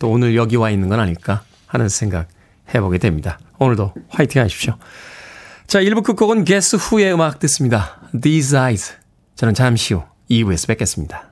[0.00, 2.26] 또 오늘 여기 와 있는 건 아닐까 하는 생각
[2.74, 3.38] 해보게 됩니다.
[3.60, 4.76] 오늘도 화이팅 하십시오.
[5.68, 8.00] 자, 1부 끝곡은 게스 후의 음악 듣습니다.
[8.20, 9.03] These Eyes.
[9.36, 11.30] 저는 잠시 후 2부에서 뵙겠습니다.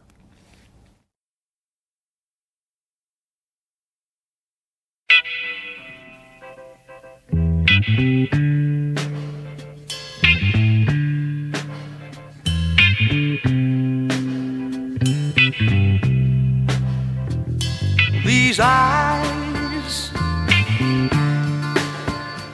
[18.24, 20.12] These eyes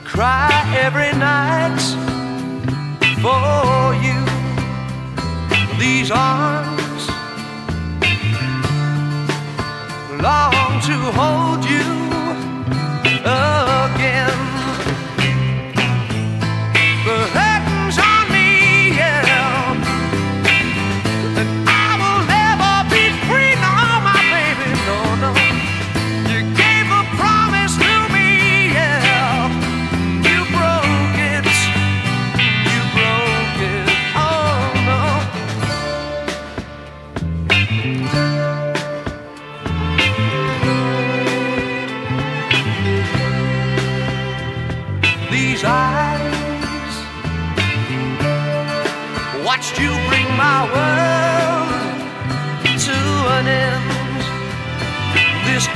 [0.04, 0.50] cry
[0.84, 1.80] every night
[3.20, 3.77] for you.
[5.88, 7.08] These arms.
[10.20, 11.97] Long to hold you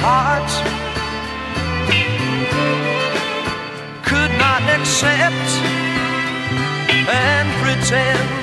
[0.05, 0.51] heart.
[4.05, 5.49] Could not accept
[7.09, 8.42] and pretend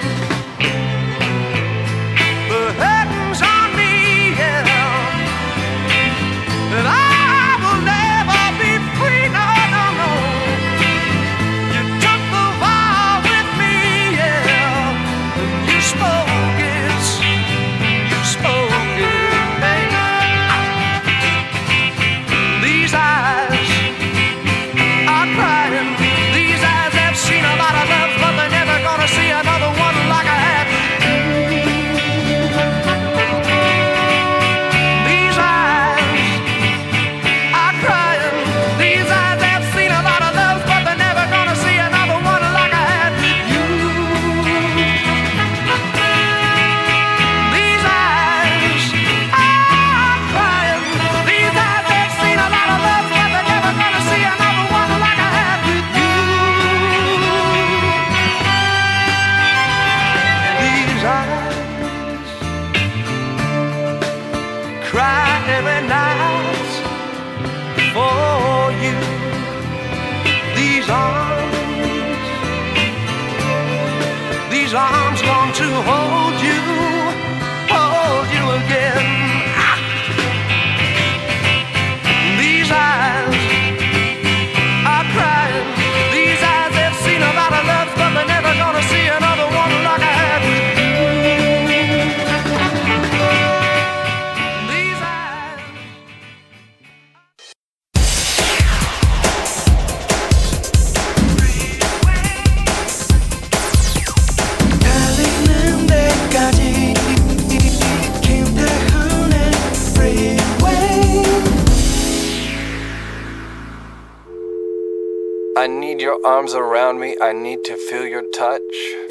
[117.21, 119.10] I need to feel your touch.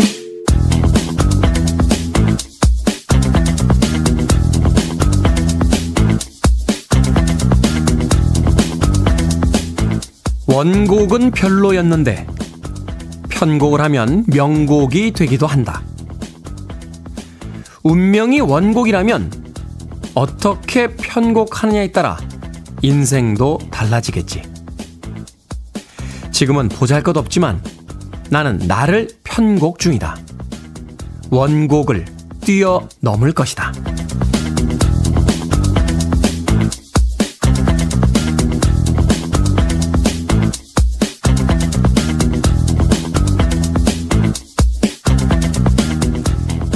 [10.47, 12.27] 원곡은 별로였는데
[13.29, 15.83] 편곡을 하면 명곡이 되기도 한다.
[17.83, 19.55] 운명이 원곡이라면
[20.15, 22.17] 어떻게 편곡하느냐에 따라
[22.81, 24.43] 인생도 달라지겠지.
[26.33, 27.63] 지금은 보잘 것 없지만
[28.31, 30.17] 나는 나를 편곡 중이다.
[31.31, 32.05] 원곡을
[32.43, 33.73] 뛰어넘을 것이다.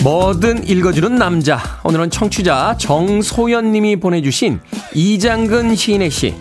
[0.03, 1.61] 뭐든 읽어주는 남자.
[1.85, 4.59] 오늘은 청취자 정소연 님이 보내주신
[4.95, 6.35] 이장근 시인의 시,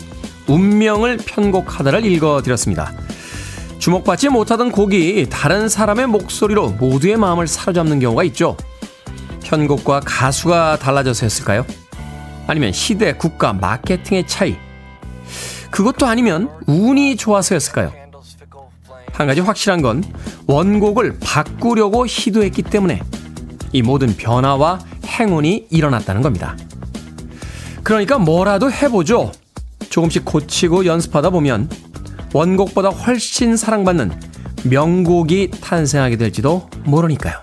[0.48, 2.92] 운명을 편곡하다를 읽어드렸습니다.
[3.82, 8.56] 주목받지 못하던 곡이 다른 사람의 목소리로 모두의 마음을 사로잡는 경우가 있죠.
[9.44, 11.66] 편곡과 가수가 달라져서였을까요?
[12.46, 14.56] 아니면 시대, 국가, 마케팅의 차이?
[15.72, 17.92] 그것도 아니면 운이 좋아서였을까요?
[19.14, 20.04] 한 가지 확실한 건
[20.46, 23.02] 원곡을 바꾸려고 시도했기 때문에
[23.74, 26.56] 이 모든 변화와 행운이 일어났다는 겁니다.
[27.82, 29.32] 그러니까 뭐라도 해보죠.
[29.90, 31.68] 조금씩 고치고 연습하다 보면
[32.34, 34.12] 원곡보다 훨씬 사랑받는
[34.64, 37.36] 명곡이 탄생하게 될지도 모르니까요.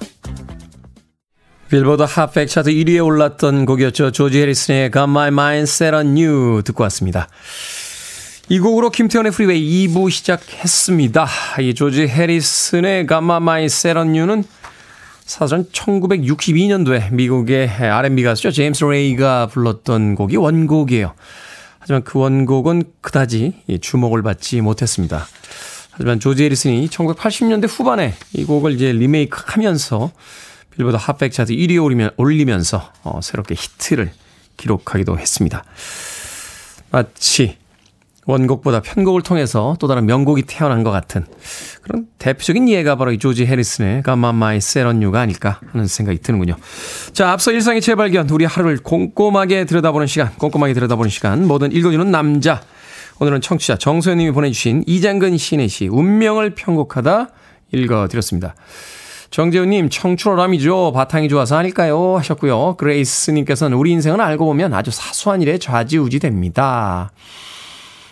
[1.68, 4.12] 빌보드 핫백 차트 1위에 올랐던 곡이었죠.
[4.12, 7.28] 조지 해리슨의 Got My Mind Set on You 듣고 왔습니다.
[8.48, 11.26] 이 곡으로 김태현의 프리웨이 2부 시작했습니다.
[11.60, 14.44] 이 조지 해리슨의 Got My Mind Set on You는
[15.26, 18.50] 사전 1962년도에 미국의 R&B 가수죠.
[18.50, 21.12] 제임스 레이가 불렀던 곡이 원곡이에요.
[21.88, 25.26] 하지만 그 원곡은 그다지 주목을 받지 못했습니다.
[25.92, 30.12] 하지만 조지 해리슨이 1980년대 후반에 이 곡을 이제 리메이크 하면서
[30.76, 34.12] 빌보드 핫백 차트 1위에 올리면서 어, 새롭게 히트를
[34.58, 35.64] 기록하기도 했습니다.
[36.90, 37.56] 마치
[38.26, 41.24] 원곡보다 편곡을 통해서 또 다른 명곡이 태어난 것 같은
[41.88, 46.54] 그런 대표적인 예가 바로 이 조지 해리슨의 가마마이 세런유가 아닐까 하는 생각이 드는군요.
[47.12, 52.60] 자, 앞서 일상의 재발견, 우리 하루를 꼼꼼하게 들여다보는 시간, 꼼꼼하게 들여다보는 시간, 뭐든 읽어주는 남자.
[53.20, 57.30] 오늘은 청취자 정소연님이 보내주신 이장근 시인의 시, 운명을 편곡하다
[57.72, 58.54] 읽어드렸습니다.
[59.30, 60.92] 정재훈님, 청출어람이죠.
[60.92, 62.16] 바탕이 좋아서 아닐까요?
[62.16, 62.76] 하셨고요.
[62.76, 67.10] 그레이스님께서는 우리 인생은 알고 보면 아주 사소한 일에 좌지우지 됩니다.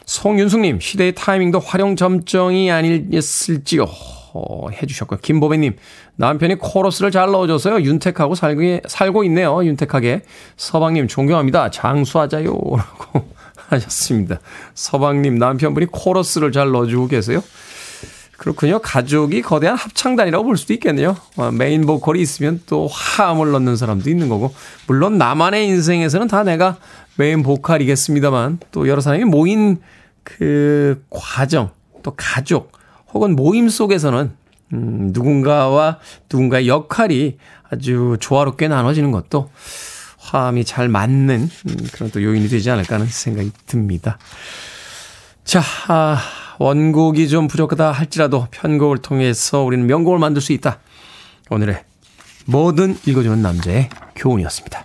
[0.07, 3.85] 송윤숙님, 시대의 타이밍도 활용 점정이 아니었을지요.
[4.33, 5.19] 어, 해주셨고요.
[5.21, 5.77] 김보배님,
[6.17, 7.83] 남편이 코러스를 잘 넣어줘서요.
[7.83, 9.65] 윤택하고 살고, 살고 있네요.
[9.65, 10.23] 윤택하게.
[10.57, 11.71] 서방님, 존경합니다.
[11.71, 12.53] 장수하자요.
[12.77, 13.29] 라고
[13.69, 14.39] 하셨습니다.
[14.75, 17.43] 서방님 남편분이 코러스를 잘 넣어주고 계세요.
[18.37, 18.79] 그렇군요.
[18.81, 21.17] 가족이 거대한 합창단이라고 볼 수도 있겠네요.
[21.37, 24.55] 어, 메인 보컬이 있으면 또 화음을 넣는 사람도 있는 거고.
[24.87, 26.77] 물론 나만의 인생에서는 다 내가
[27.17, 29.79] 메인 보컬이겠습니다만 또 여러 사람이 모인
[30.23, 31.71] 그 과정,
[32.03, 32.73] 또 가족,
[33.13, 34.33] 혹은 모임 속에서는
[34.73, 35.99] 음, 누군가와
[36.31, 37.39] 누군가의 역할이
[37.71, 39.51] 아주 조화롭게 나눠지는 것도
[40.19, 44.19] 화음이 잘 맞는 음, 그런 또 요인이 되지 않을까 하는 생각이 듭니다.
[45.45, 46.21] 자, 아,
[46.59, 50.81] 원곡이 좀 부족하다 할지라도 편곡을 통해서 우리는 명곡을 만들 수 있다.
[51.51, 51.85] 오늘의
[52.47, 54.85] 뭐든 읽어주는 남자의 교훈이었습니다.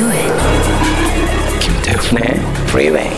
[0.00, 0.32] Do it.
[1.60, 2.24] 김태훈의
[2.68, 3.10] Freeway.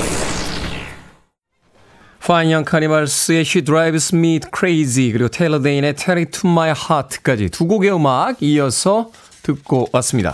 [2.18, 7.94] 파인영 카니발스의 She Drives Me Crazy 그리고 테일러 데인의 It To My Heart까지 두 곡의
[7.94, 9.10] 음악 이어서
[9.42, 10.32] 듣고 왔습니다.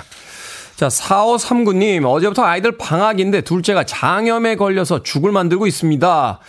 [0.77, 6.41] 자, 4539님, 어제부터 아이들 방학인데 둘째가 장염에 걸려서 죽을 만들고 있습니다.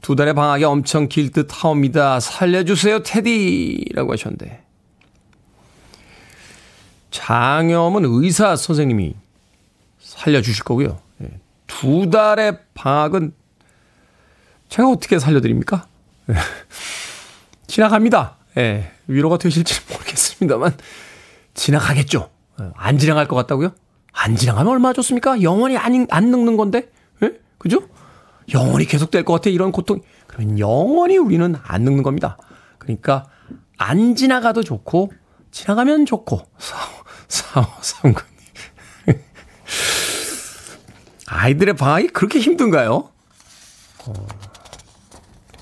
[0.00, 2.20] 두 달의 방학이 엄청 길 듯 하옵니다.
[2.20, 3.90] 살려주세요, 테디!
[3.94, 4.62] 라고 하셨는데.
[7.10, 9.23] 장염은 의사 선생님이
[10.18, 10.98] 살려주실 거고요.
[11.22, 11.40] 예.
[11.66, 13.34] 두 달의 방학은
[14.68, 15.86] 제가 어떻게 살려드립니까?
[16.30, 16.34] 예.
[17.66, 18.36] 지나갑니다.
[18.56, 20.76] 예, 위로가 되실지 모르겠습니다만,
[21.54, 22.30] 지나가겠죠.
[22.60, 23.72] 예, 안 지나갈 것 같다고요?
[24.12, 25.42] 안 지나가면 얼마나 좋습니까?
[25.42, 26.88] 영원히 안, 안 늙는 건데?
[27.22, 27.32] 예?
[27.58, 27.88] 그죠?
[28.52, 30.00] 영원히 계속될 것 같아, 이런 고통.
[30.28, 32.36] 그러면 영원히 우리는 안 늙는 겁니다.
[32.78, 33.26] 그러니까,
[33.76, 35.10] 안 지나가도 좋고,
[35.50, 36.88] 지나가면 좋고, 사오,
[37.28, 38.22] 사오, 삼군.
[41.34, 43.08] 아이들의 방학이 그렇게 힘든가요?
[44.06, 44.12] 어,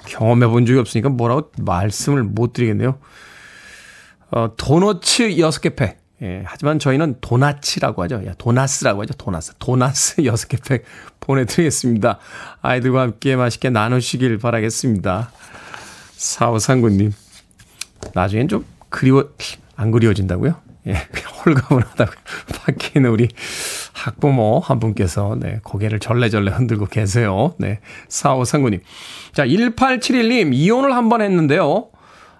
[0.06, 2.98] 경험해 본 적이 없으니까 뭐라고 말씀을 못 드리겠네요.
[4.30, 5.98] 어, 도너츠 6개 팩.
[6.20, 8.22] 예, 하지만 저희는 도나츠라고 하죠.
[8.26, 9.14] 야, 도나스라고 하죠.
[9.14, 9.54] 도나스.
[9.58, 10.84] 도나스 6개 팩
[11.20, 12.18] 보내드리겠습니다.
[12.60, 15.32] 아이들과 함께 맛있게 나누시길 바라겠습니다.
[16.18, 17.12] 4539님.
[18.14, 19.30] 나중엔 좀 그리워,
[19.74, 20.54] 안 그리워진다고요?
[20.86, 22.16] 예, 그냥 홀가분하다고요.
[22.64, 23.28] 밖에 있는 우리
[23.92, 27.54] 학부모 한 분께서, 네, 고개를 절레절레 흔들고 계세요.
[27.58, 28.80] 네, 4539님.
[29.32, 31.88] 자, 1871님, 이혼을 한 번 했는데요.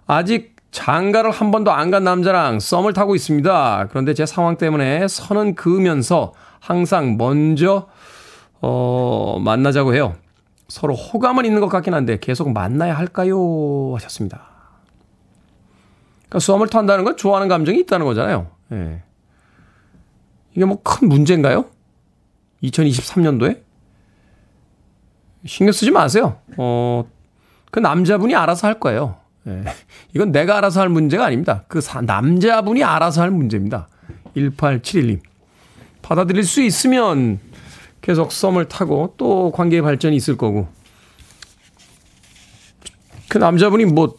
[0.06, 3.88] 아직 장가를 한 번도 안 간 남자랑 썸을 타고 있습니다.
[3.90, 7.88] 그런데 제 상황 때문에 선은 그으면서 항상 먼저,
[8.60, 10.14] 어, 만나자고 해요.
[10.68, 13.92] 서로 호감은 있는 것 같긴 한데 계속 만나야 할까요?
[13.94, 14.51] 하셨습니다.
[16.32, 18.46] 그러니까 썸을 탄다는 건 좋아하는 감정이 있다는 거잖아요.
[18.72, 19.02] 예.
[20.54, 21.66] 이게 뭐 큰 문제인가요?
[22.62, 23.60] 2023년도에?
[25.44, 26.38] 신경 쓰지 마세요.
[26.56, 27.04] 어,
[27.70, 29.16] 그 남자분이 알아서 할 거예요.
[29.46, 29.64] 예.
[30.14, 31.64] 이건 내가 알아서 할 문제가 아닙니다.
[31.68, 33.88] 그 사, 남자분이 알아서 할 문제입니다.
[34.34, 35.20] 1871님.
[36.00, 37.40] 받아들일 수 있으면
[38.00, 40.66] 계속 썸을 타고 또 관계의 발전이 있을 거고.
[43.28, 44.16] 그 남자분이 뭐,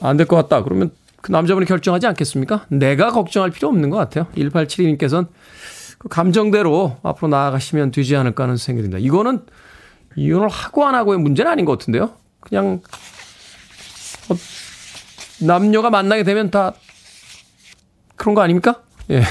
[0.00, 0.62] 안 될 것 같다.
[0.62, 0.90] 그러면
[1.22, 2.66] 그 남자분이 결정하지 않겠습니까?
[2.68, 4.26] 내가 걱정할 필요 없는 것 같아요.
[4.36, 5.26] 1872님께서는
[5.98, 8.98] 그 감정대로 앞으로 나아가시면 되지 않을까 하는 생각이 듭니다.
[9.04, 9.44] 이거는
[10.16, 12.12] 이혼을 하고 안 하고의 문제는 아닌 것 같은데요.
[12.40, 12.80] 그냥
[14.28, 14.34] 어,
[15.40, 16.72] 남녀가 만나게 되면 다
[18.16, 18.82] 그런 거 아닙니까?
[19.10, 19.22] 예.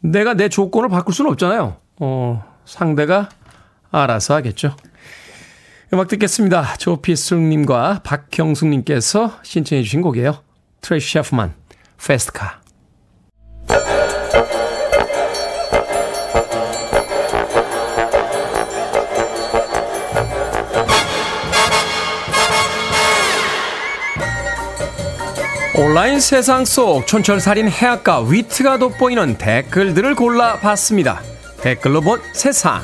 [0.00, 1.76] 내가 내 조건을 바꿀 수는 없잖아요.
[2.00, 3.28] 어, 상대가
[3.90, 4.74] 알아서 하겠죠.
[5.92, 6.76] 음악 듣겠습니다.
[6.76, 10.44] 조피승님과 박형숙님께서 신청해 주신 곡이에요.
[10.82, 11.52] 트레시 셰프만,
[11.98, 12.60] 페스트카.
[25.76, 31.20] 온라인 세상 속 촌철살인 해악과 위트가 돋보이는 댓글들을 골라봤습니다.
[31.62, 32.82] 댓글로 본 세상.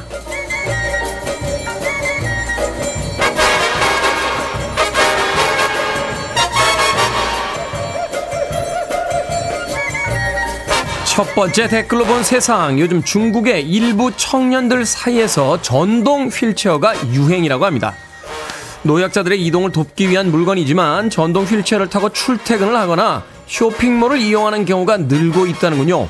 [11.16, 12.78] 첫 번째 댓글로 본 세상.
[12.78, 17.94] 요즘 중국의 일부 청년들 사이에서 전동 휠체어가 유행이라고 합니다.
[18.82, 26.06] 노약자들의 이동을 돕기 위한 물건이지만 전동 휠체어를 타고 출퇴근을 하거나 쇼핑몰을 이용하는 경우가 늘고 있다는군요.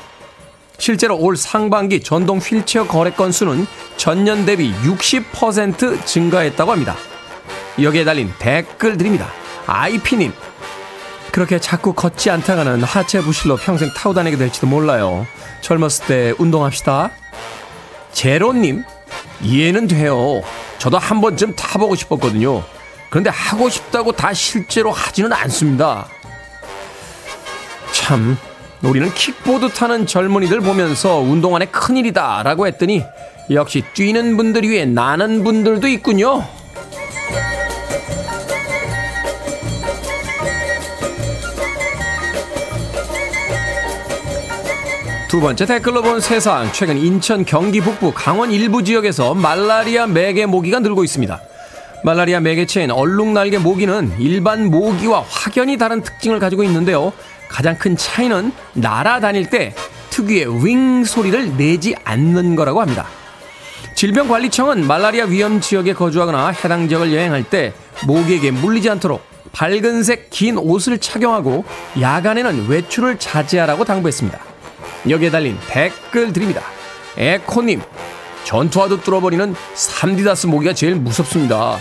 [0.77, 6.97] 실제로 올 상반기 전동 휠체어 거래 건수는 전년 대비 60% 증가했다고 합니다.
[7.81, 9.29] 여기에 달린 댓글 드립니다.
[9.67, 10.33] 아이피님,
[11.31, 15.27] 그렇게 자꾸 걷지 않다가는 하체 부실로 평생 타고 다니게 될지도 몰라요.
[15.61, 17.11] 젊었을 때 운동합시다.
[18.11, 18.83] 제로님,
[19.41, 20.41] 이해는 돼요.
[20.79, 22.63] 저도 한 번쯤 타보고 싶었거든요.
[23.09, 26.07] 그런데 하고 싶다고 다 실제로 하지는 않습니다.
[27.91, 28.37] 참,
[28.81, 33.03] 우리는 킥보드 타는 젊은이들 보면서 운동 안에 큰일이다 라고 했더니
[33.49, 36.43] 역시 뛰는 분들 위해 나는 분들도 있군요.
[45.27, 46.71] 두 번째 댓글로 본 세상.
[46.71, 51.41] 최근 인천 경기 북부 강원 일부 지역에서 말라리아 매개 모기가 늘고 있습니다.
[52.05, 57.11] 말라리아 매개체인 얼룩날개 모기는 일반 모기와 확연히 다른 특징을 가지고 있는데요.
[57.49, 59.75] 가장 큰 차이는 날아다닐 때
[60.11, 63.05] 특유의 윙 소리를 내지 않는 거라고 합니다.
[63.95, 67.73] 질병관리청은 말라리아 위험 지역에 거주하거나 해당 지역을 여행할 때
[68.05, 69.21] 모기에게 물리지 않도록
[69.51, 71.65] 밝은색 긴 옷을 착용하고
[71.99, 74.46] 야간에는 외출을 자제하라고 당부했습니다.
[75.09, 76.61] 여기에 달린 댓글 드립니다.
[77.17, 77.81] 에코님,
[78.43, 81.79] 전투화도 뚫어버리는 삼디다스 모기가 제일 무섭습니다.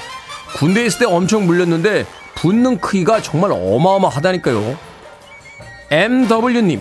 [0.56, 4.78] 군대에 있을 때 엄청 물렸는데 붙는 크기가 정말 어마어마하다니까요.
[5.90, 6.80] MW님,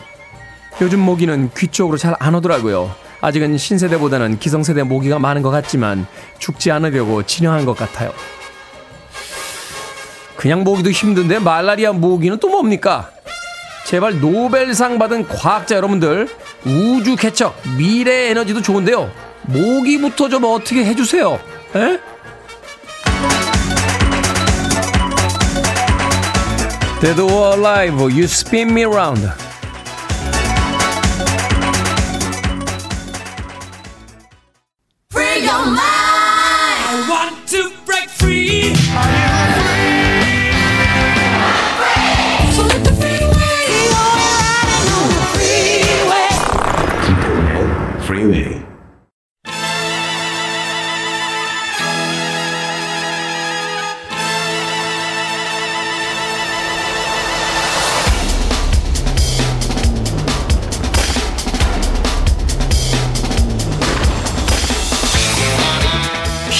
[0.81, 2.93] 요즘 모기는 귀 쪽으로 잘 안 오더라고요.
[3.21, 6.05] 아직은 신세대보다는 기성세대 모기가 많은 것 같지만
[6.37, 8.13] 죽지 않으려고 진영한 것 같아요.
[10.35, 13.09] 그냥 모기도 힘든데 말라리아 모기는 또 뭡니까?
[13.85, 16.27] 제발 노벨상 받은 과학자 여러분들
[16.65, 19.11] 우주 개척 미래 에너지도 좋은데요.
[19.43, 21.39] 모기부터 좀 어떻게 해주세요?
[21.75, 21.99] 에?
[26.99, 28.69] Dead or Alive You Spin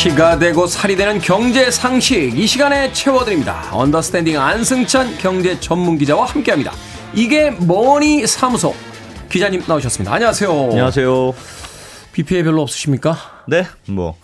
[0.06, 3.68] 피가 되고 살이 되는 경제 상식 이 시간에 채워드립니다.
[3.72, 6.74] 언더스탠딩 안승찬 경제 전문 기자와 함께합니다.
[7.16, 8.76] 이게 머니 사무소
[9.30, 10.14] 기자님 나오셨습니다.
[10.14, 10.52] 안녕하세요.
[10.52, 11.34] 안녕하세요.
[12.12, 13.18] 비 피해 별로 없으십니까?
[13.48, 14.16] 네, 뭐.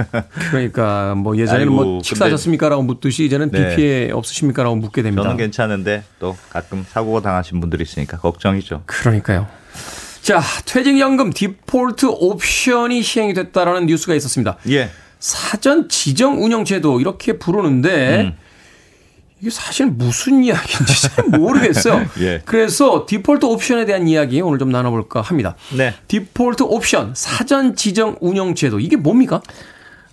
[0.50, 3.76] 그러니까 뭐 예전에는 뭐 아이고, 식사하셨습니까라고 묻듯이 이제는 비 네.
[3.76, 5.22] 피해 없으십니까라고 묻게 됩니다.
[5.22, 8.84] 저는 괜찮은데 또 가끔 사고가 당하신 분들이 있으니까 걱정이죠.
[8.86, 9.46] 그러니까요.
[10.22, 14.56] 자, 퇴직연금 디폴트 옵션이 시행이 됐다라는 뉴스가 있었습니다.
[14.70, 14.88] 예.
[15.18, 18.36] 사전 지정 운영 제도 이렇게 부르는데 음.
[19.40, 22.06] 이게 사실 무슨 이야기인지 잘 모르겠어요.
[22.20, 22.42] 예.
[22.44, 25.56] 그래서 디폴트 옵션에 대한 이야기 오늘 좀 나눠볼까 합니다.
[25.76, 25.94] 네.
[26.08, 29.42] 디폴트 옵션 사전 지정 운영 제도 이게 뭡니까?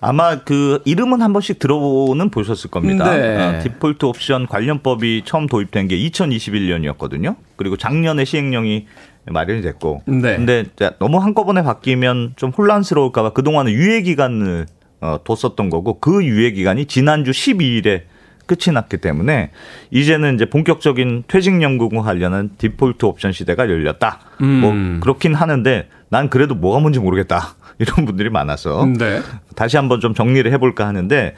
[0.02, 3.16] 아마 그 이름은 한 번씩 들어보는 보셨을 겁니다.
[3.16, 3.38] 네.
[3.38, 7.38] 어, 디폴트 옵션 관련법이 처음 도입된 게 2021년이었거든요.
[7.56, 8.88] 그리고 작년에 시행령이
[9.26, 10.02] 마련이 됐고.
[10.06, 10.36] 네.
[10.36, 10.66] 근데
[11.00, 14.66] 너무 한꺼번에 바뀌면 좀 혼란스러울까봐 그동안은 유예 기간을
[15.04, 18.04] 어, 뒀었던 거고 그 유예 기간이 지난주 12일에
[18.46, 19.52] 끝이 났기 때문에
[19.92, 24.20] 이제는 이제 본격적인 퇴직 연금과 관련한 디폴트 옵션 시대가 열렸다.
[24.42, 24.48] 음.
[24.62, 27.56] 뭐 그렇긴 하는데 난 그래도 뭐가 뭔지 모르겠다.
[27.80, 29.20] 이런 분들이 많아서 네.
[29.56, 31.36] 다시 한번 좀 정리를 해볼까 하는데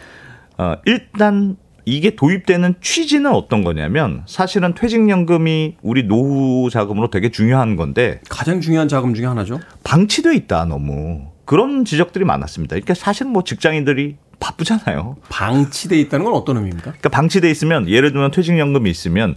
[0.60, 8.22] 어, 일단 이게 도입되는 취지는 어떤 거냐면 사실은 퇴직연금이 우리 노후 자금으로 되게 중요한 건데
[8.30, 9.60] 가장 중요한 자금 중에 하나죠.
[9.84, 12.74] 방치돼 있다 너무 그런 지적들이 많았습니다.
[12.76, 15.18] 그러니까 사실 뭐 직장인들이 바쁘잖아요.
[15.30, 16.84] 방치돼 있다는 건 어떤 의미입니까?
[16.92, 19.36] 그러니까 방치돼 있으면 예를 들면 퇴직연금이 있으면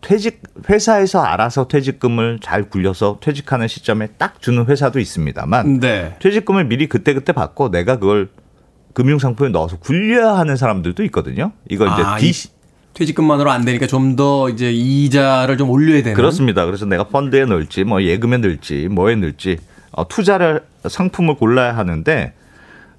[0.00, 6.16] 퇴직 회사에서 알아서 퇴직금을 잘 굴려서 퇴직하는 시점에 딱 주는 회사도 있습니다만 네.
[6.20, 8.30] 퇴직금을 미리 그때그때 받고 내가 그걸
[8.94, 11.52] 금융상품에 넣어서 굴려야 하는 사람들도 있거든요.
[11.68, 12.32] 이걸 이제 아, 이
[12.94, 16.14] 퇴직금만으로 안 되니까 좀 더 이제 이자를 좀 올려야 되는.
[16.14, 16.64] 그렇습니다.
[16.66, 19.69] 그래서 내가 펀드에 넣을지 뭐 예금에 넣을지 뭐에 넣을지 어,
[20.08, 22.34] 투자를 상품을 골라야 하는데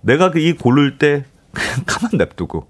[0.01, 2.67] 내가 그 이 고를 때 그냥 가만 냅두고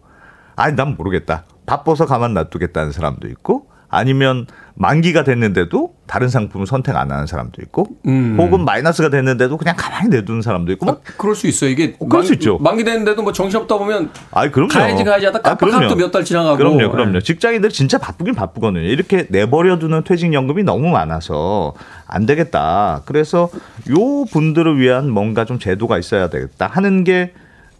[0.55, 1.45] 아니 난 모르겠다.
[1.65, 4.45] 바빠서 가만 놔두겠다는 사람도 있고 아니면
[4.75, 8.35] 만기가 됐는데도 다른 상품을 선택 안 하는 사람도 있고 음.
[8.39, 11.69] 혹은 마이너스가 됐는데도 그냥 가만히 내두는 사람도 있고 뭐 아, 그럴 수 있어요.
[11.69, 12.57] 이게 그럴 수 있죠.
[12.59, 14.69] 만기 됐는데도 뭐 정신없다 보면 아이 그럼요.
[14.69, 16.57] 가야지 가야지 하다 깜빡하면 또몇달 지나가고.
[16.57, 17.15] 그럼요, 그럼요.
[17.17, 17.21] 예.
[17.21, 18.81] 직장인들 진짜 바쁘긴 바쁘거든요.
[18.81, 21.73] 이렇게 내버려두는 퇴직연금이 너무 많아서
[22.07, 23.03] 안 되겠다.
[23.05, 23.49] 그래서
[23.89, 27.33] 요 분들을 위한 뭔가 좀 제도가 있어야 되겠다 하는 게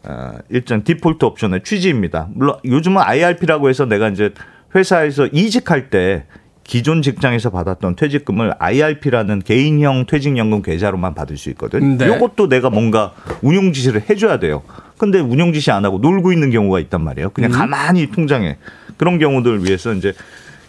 [0.03, 2.27] 어, 일정 디폴트 옵션의 취지입니다.
[2.33, 4.33] 물론 요즘은 IRP라고 해서 내가 이제
[4.73, 6.25] 회사에서 이직할 때
[6.63, 11.97] 기존 직장에서 받았던 퇴직금을 IRP라는 개인형 퇴직연금 계좌로만 받을 수 있거든.
[11.97, 12.07] 네.
[12.07, 14.63] 요것도 내가 뭔가 운용 지시를 해줘야 돼요.
[14.97, 17.31] 근데 운용 지시 안 하고 놀고 있는 경우가 있단 말이에요.
[17.31, 18.57] 그냥 가만히 통장에
[18.97, 20.13] 그런 경우들을 위해서 이제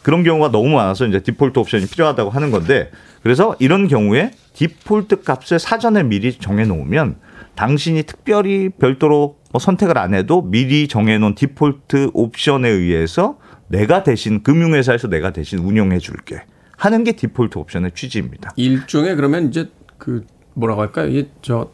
[0.02, 2.90] 그런 경우가 너무 많아서 이제 디폴트 옵션이 필요하다고 하는 건데
[3.22, 7.16] 그래서 이런 경우에 디폴트 값을 사전에 미리 정해 놓으면
[7.54, 13.36] 당신이 특별히 별도로 뭐 선택을 안 해도 미리 정해 놓은 디폴트 옵션에 의해서
[13.72, 16.42] 내가 대신 금융회사에서 내가 대신 운용해 줄게
[16.76, 18.52] 하는 게 디폴트 옵션의 취지입니다.
[18.56, 21.08] 일종의 그러면 이제 그 뭐라고 할까요?
[21.08, 21.70] 이게 저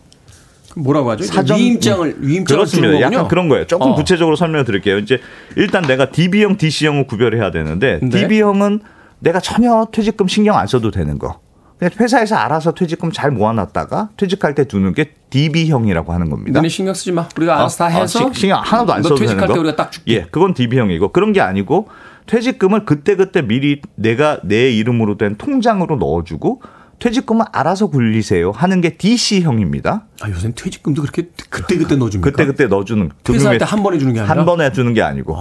[0.77, 1.25] 뭐라고 하죠?
[1.25, 3.01] 사전- 위임장을 위임장을 그렇습니다.
[3.01, 3.67] 약간 그런 거예요.
[3.67, 3.95] 조금 어.
[3.97, 4.99] 구체적으로 설명을 드릴게요.
[4.99, 5.19] 이제
[5.57, 8.09] 일단 내가 DB형, DC형을 구별해야 되는데 네.
[8.09, 8.79] DB형은
[9.19, 11.41] 내가 전혀 퇴직금 신경 안 써도 되는 거.
[11.79, 16.59] 그냥 회사에서 알아서 퇴직금 잘 모아놨다가 퇴직할 때 두는 게 DB형이라고 하는 겁니다.
[16.59, 17.29] 너네 신경 쓰지 마.
[17.37, 19.55] 우리가 알아서 다 어, 해서 신- 신경 하나도 안너 써도 되는 퇴직할 거.
[19.55, 20.13] 때 우리가 딱 줄게.
[20.15, 21.89] 예, 그건 DB형이고 그런 게 아니고
[22.27, 26.63] 퇴직금을 그때그때 미리 내가 내 이름으로 된 통장으로 넣어주고
[26.99, 30.07] 퇴직금은 알아서 굴리세요 하는 게 DC형입니다.
[30.21, 32.31] 아, 요새는 퇴직금도 그렇게 그때 그때 넣어줍니까?
[32.31, 35.37] 그때 그때 넣어주는 퇴사할 금융회- 때한 번에 주는 게 아니라 한 번에 주는 게 아니고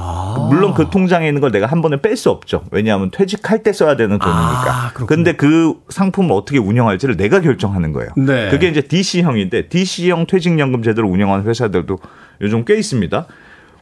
[0.50, 2.64] 물론 그 통장에 있는 걸 내가 한 번에 뺄 수 없죠.
[2.72, 4.72] 왜냐하면 퇴직할 때 써야 되는 돈이니까.
[4.72, 4.92] 아.
[5.08, 8.12] 근데 그 상품을 어떻게 운영할지를 내가 결정하는 거예요.
[8.18, 8.50] 네.
[8.52, 11.98] 그게 이제 DC형인데 DC형 퇴직연금 제도를 운영하는 회사들도
[12.42, 13.26] 요즘 꽤 있습니다.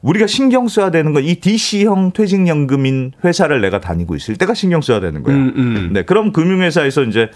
[0.02, 5.00] 우리가 신경 써야 되는 건 이 DC형 퇴직연금인 회사를 내가 다니고 있을 때가 신경 써야
[5.02, 5.38] 되는 거예요.
[5.40, 5.90] 음, 음.
[5.94, 7.30] 네, 그럼 금융회사에서 이제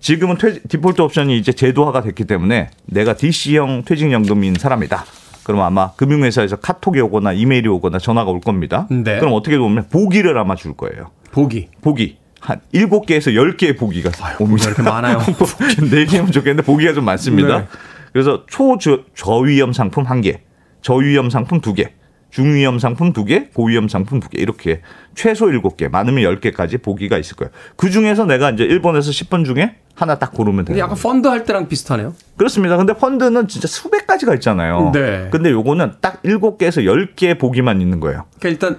[0.00, 5.04] 지금은 퇴, 디폴트 옵션이 이제 제도화가 됐기 때문에 내가 DC형 퇴직연금인 사람이다.
[5.44, 8.86] 그럼 아마 금융회사에서 카톡이 오거나 이메일이 오거나 전화가 올 겁니다.
[8.90, 9.18] 네.
[9.18, 11.10] 그럼 어떻게 보면 보기를 아마 줄 거예요.
[11.32, 11.68] 보기.
[11.82, 12.18] 보기.
[12.40, 14.68] 한 7개에서 10개의 보기가 옵니다.
[14.68, 15.18] 이렇게 많아요.
[15.20, 17.58] 4개면 좋겠는데 보기가 좀 많습니다.
[17.58, 17.66] 네.
[18.12, 20.38] 그래서 초저위험 상품 1개,
[20.82, 21.90] 저위험 상품 2개,
[22.30, 24.80] 중위험 상품 2개, 고위험 상품 2개 이렇게
[25.14, 27.50] 최소 7개, 많으면 10개까지 보기가 있을 거예요.
[27.76, 30.78] 그중에서 내가 이제 1번에서 10번 중에 하나 딱 고르면 돼요.
[30.78, 32.14] 약간 펀드 할 때랑 비슷하네요.
[32.36, 32.76] 그렇습니다.
[32.76, 34.92] 근데 펀드는 진짜 수백 가지가 있잖아요.
[34.94, 35.28] 네.
[35.30, 38.24] 근데 요거는 딱 7개에서 10개 보기만 있는 거예요.
[38.38, 38.78] 그러니까 일단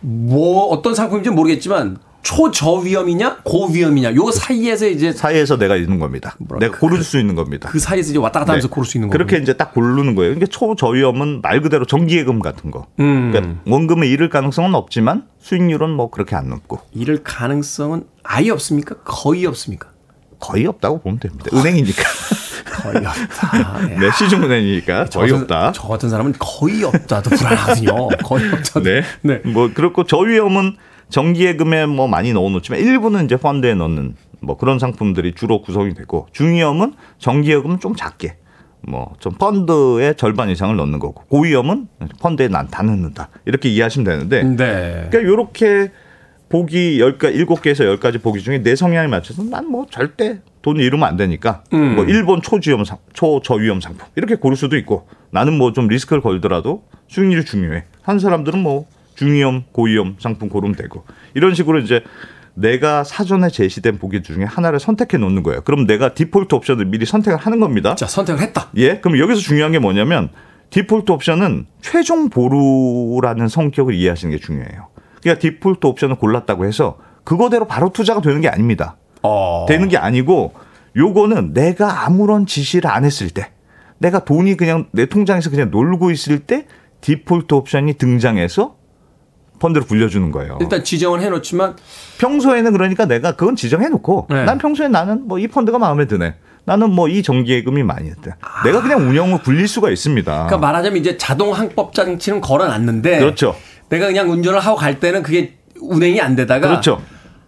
[0.00, 6.36] 뭐 어떤 상품인지 는 모르겠지만 초저 위험이냐 고위험이냐 요 사이에서 이제 사이에서 내가 있는 겁니다.
[6.58, 7.68] 내가 고를 수 있는 겁니다.
[7.68, 8.74] 그 사이에서 이제 왔다 갔다 하면서 네.
[8.74, 9.16] 고를 수 있는 거예요.
[9.16, 10.34] 그렇게 이제 딱 고르는 거예요.
[10.34, 12.88] 그러니까 초저 위험은 말 그대로 정기예금 같은 거.
[12.98, 13.30] 음.
[13.30, 18.96] 그러니까 원금을 잃을 가능성은 없지만 수익률은 뭐 그렇게 안 높고 이럴 가능성은 아예 없습니까?
[19.04, 19.90] 거의 없습니까?
[20.40, 21.46] 거의 없다고 보면 됩니다.
[21.54, 22.02] 은행이니까.
[22.82, 23.86] 거의 없다.
[24.00, 25.70] 네, 시중은행이니까 저 거의 없다.
[25.72, 28.08] 저 같은 사람은 거의 없다도 불안하거든요.
[28.24, 28.80] 거의 없다.
[28.82, 29.02] 네.
[29.22, 29.36] 네.
[29.44, 30.76] 뭐 그렇고 저위험은
[31.08, 36.94] 정기예금에 뭐 많이 넣어놓지만 일부는 이제 펀드에 넣는 뭐 그런 상품들이 주로 구성이 되고 중위험은
[37.18, 38.36] 정기예금은 좀 작게
[38.82, 41.88] 뭐좀 펀드의 절반 이상을 넣는 거고 고위험은
[42.20, 45.08] 펀드에 난 다 넣는다 이렇게 이해하시면 되는데 네.
[45.10, 45.90] 그러니까 요렇게
[46.48, 51.16] 보기 10가 7개에서 10가지 보기 중에 내 성향에 맞춰서 난 뭐 절대 돈 잃으면 안
[51.16, 51.96] 되니까 음.
[51.96, 56.84] 뭐 1번 초지험 상, 초저위험 상품 이렇게 고를 수도 있고 나는 뭐 좀 리스크를 걸더라도
[57.08, 57.84] 수익률이 중요해.
[58.02, 58.86] 한 사람들은 뭐
[59.16, 61.04] 중위험, 고위험 상품 고르면 되고
[61.34, 62.02] 이런 식으로 이제
[62.54, 65.60] 내가 사전에 제시된 보기 중에 하나를 선택해 놓는 거예요.
[65.62, 67.94] 그럼 내가 디폴트 옵션을 미리 선택을 하는 겁니다.
[67.96, 68.70] 자, 선택을 했다.
[68.76, 70.30] 예, 그럼 여기서 중요한 게 뭐냐면
[70.70, 74.88] 디폴트 옵션은 최종 보루라는 성격을 이해하시는 게 중요해요.
[75.20, 78.96] 그러니까 디폴트 옵션을 골랐다고 해서 그거대로 바로 투자가 되는 게 아닙니다.
[79.22, 79.66] 어.
[79.68, 80.54] 되는 게 아니고
[80.96, 83.50] 요거는 내가 아무런 지시를 안 했을 때
[83.98, 86.66] 내가 돈이 그냥 내 통장에서 그냥 놀고 있을 때
[87.00, 88.76] 디폴트 옵션이 등장해서
[89.58, 90.58] 펀드를 굴려주는 거예요.
[90.60, 91.76] 일단 지정을 해놓지만
[92.18, 94.44] 평소에는 그러니까 내가 그건 지정해 놓고 네.
[94.44, 96.34] 난 평소에 나는 뭐 이 펀드가 마음에 드네.
[96.64, 98.30] 나는 뭐 이 정기예금이 많이 드
[98.64, 100.32] 내가 그냥 운영을 굴릴 수가 있습니다.
[100.32, 103.54] 그러니까 말하자면 이제 자동 항법 장치는 걸어놨는데 그렇죠.
[103.88, 107.00] 내가 그냥 운전을 하고 갈 때는 그게 운행이 안 되다가 그렇죠.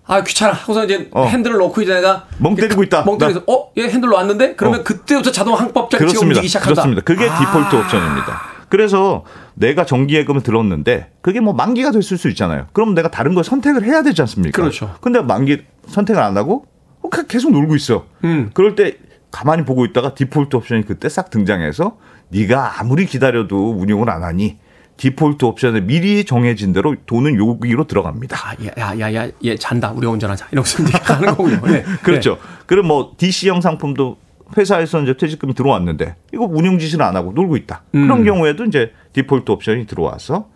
[0.06, 1.24] 아 귀찮아 하고서 이제 어.
[1.26, 3.02] 핸들을 놓고 이제 내가 멍 때리고 있다.
[3.04, 3.70] 멍 때려서 어?
[3.76, 4.84] 얘 핸들 놓았는데 그러면 어.
[4.84, 6.26] 그때부터 자동 항법 장치가 그렇습니다.
[6.28, 6.72] 움직이기 시작한다.
[6.82, 7.02] 그렇습니다.
[7.02, 7.38] 그게 아.
[7.38, 8.42] 디폴트 옵션입니다.
[8.68, 12.66] 그래서 내가 정기예금을 들었는데 그게 뭐 만기가 됐을 수 있잖아요.
[12.72, 14.60] 그럼 내가 다른 걸 선택을 해야 되지 않습니까?
[14.60, 14.94] 그렇죠.
[15.00, 16.66] 근데 만기 선택을 안 하고
[17.02, 18.06] 어, 계속 놀고 있어.
[18.24, 18.50] 음.
[18.54, 18.96] 그럴 때
[19.30, 21.98] 가만히 보고 있다가 디폴트 옵션이 그때 싹 등장해서
[22.30, 24.58] 네가 아무리 기다려도 운용을 안 하니
[24.96, 28.36] 디폴트 옵션에 미리 정해진 대로 돈은 여기로 들어갑니다.
[28.36, 29.92] 아, 야, 야, 야, 얘 잔다.
[29.92, 30.48] 우리가 운전하자.
[30.50, 31.60] 이러면서 가는 거군요.
[31.66, 31.84] 네.
[32.02, 32.38] 그렇죠.
[32.66, 34.18] 그럼 뭐 DC형 상품도
[34.56, 37.82] 회사에서 이제 퇴직금이 들어왔는데 이거 운용 지시를 안 하고 놀고 있다.
[37.92, 38.24] 그런 음.
[38.24, 40.46] 경우에도 이제 디폴트 옵션이 들어와서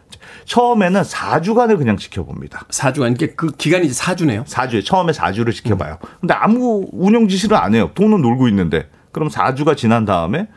[0.45, 2.67] 처음에는 4주간을 그냥 지켜봅니다.
[2.71, 3.13] 4주간.
[3.13, 4.45] 이게 그 기간이 이제 4주네요.
[4.47, 5.99] 4주에 처음에 4주를 지켜봐요.
[6.21, 7.91] 근데 아무 운용 지시를 안 해요.
[7.95, 8.89] 돈은 놀고 있는데.
[9.11, 10.49] 그럼 4주가 지난 다음에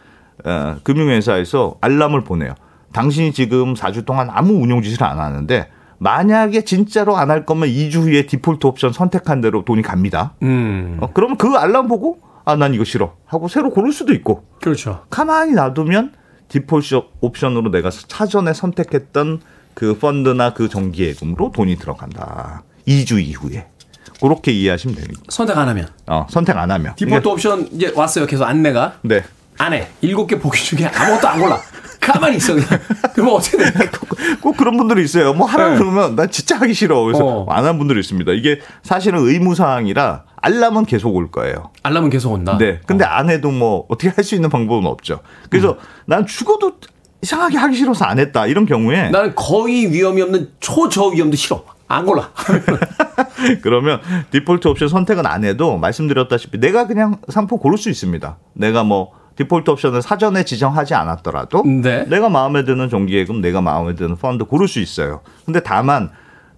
[0.45, 2.53] 어, 금융회사에서 알람을 보내요.
[2.93, 5.67] 당신이 지금 4주 동안 아무 운용 지시를 안 하는데
[5.97, 10.33] 만약에 진짜로 안 할 거면 2주 후에 디폴트 옵션 선택한 대로 돈이 갑니다.
[10.43, 10.97] 음.
[11.01, 15.03] 어, 그러면 그 알람 보고 아 난 이거 싫어 하고 새로 고를 수도 있고 그렇죠.
[15.09, 16.13] 가만히 놔두면
[16.47, 19.41] 디폴트 옵션으로 내가 사전에 선택했던
[19.73, 22.63] 그 펀드나 그 정기예금으로 돈이 들어간다.
[22.87, 23.67] 2주 이후에.
[24.21, 25.21] 그렇게 이해하시면 됩니다.
[25.29, 25.89] 선택 안 하면.
[26.05, 26.95] 어, 선택 안 하면.
[26.95, 28.25] 디폴트 옵션 이제 왔어요.
[28.27, 28.99] 계속 안내가.
[29.01, 29.23] 네.
[29.57, 29.87] 안 해.
[30.01, 31.59] 일곱 개 보기 중에 아무것도 안 골라.
[32.05, 32.67] 가만히 있어 그냥.
[33.13, 33.63] 그러면 어떻게 돼?
[34.41, 35.33] 꼭 그런 분들이 있어요.
[35.33, 35.77] 뭐 하라 네.
[35.77, 37.01] 그러면 난 진짜 하기 싫어.
[37.03, 37.45] 그래서 어.
[37.51, 38.31] 안한 분들이 있습니다.
[38.33, 41.71] 이게 사실은 의무 사항이라 알람은 계속 올 거예요.
[41.83, 42.57] 알람은 계속 온다.
[42.59, 42.79] 네.
[42.85, 45.19] 근데 안 해도 뭐 어떻게 할 수 있는 방법은 없죠.
[45.49, 45.77] 그래서 음.
[46.05, 46.73] 난 죽어도
[47.21, 48.45] 이상하게 하기 싫어서 안 했다.
[48.47, 51.63] 이런 경우에 나는 거의 위험이 없는 초저 위험도 싫어.
[51.87, 52.31] 안 골라.
[53.61, 53.99] 그러면
[54.31, 58.37] 디폴트 옵션 선택은 안 해도 말씀드렸다시피 내가 그냥 상품 고를 수 있습니다.
[58.53, 62.05] 내가 뭐 디폴트 옵션을 사전에 지정하지 않았더라도 네.
[62.05, 65.21] 내가 마음에 드는 정기예금, 내가 마음에 드는 펀드 고를 수 있어요.
[65.45, 66.09] 근데 다만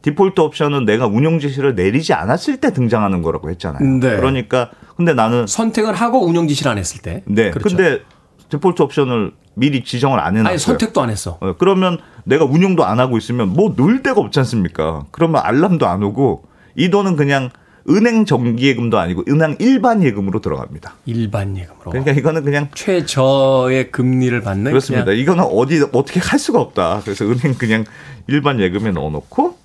[0.04, 4.00] 디폴트 옵션은 내가 운용 지시를 내리지 않았을 때 등장하는 거라고 했잖아요.
[4.00, 4.16] 네.
[4.16, 7.24] 그러니까 근데 나는 선택을 하고 운영 지시를 안 했을 때.
[7.26, 7.52] 네.
[7.52, 7.76] 그렇죠.
[7.76, 8.02] 근데
[8.50, 10.50] 디폴트 옵션을 미리 지정을 안 해놨어요.
[10.50, 11.40] 아니 선택도 안 했어.
[11.42, 15.06] 어, 그러면 내가 운용도 안 하고 있으면 뭐놀 데가 없지 않습니까?
[15.12, 16.44] 그러면 알람도 안 오고
[16.76, 17.50] 이 돈은 그냥
[17.90, 20.96] 은행 정기예금도 아니고 은행 일반 예금으로 들어갑니다.
[21.06, 21.92] 일반 예금으로.
[21.92, 25.06] 그러니까 이거는 그냥 최저의 금리를 받는 그렇습니다.
[25.06, 27.02] 그냥 이거는 어디 어떻게 할 수가 없다.
[27.04, 27.86] 그래서 은행 그냥
[28.28, 29.58] 일반 예금에 넣어놓고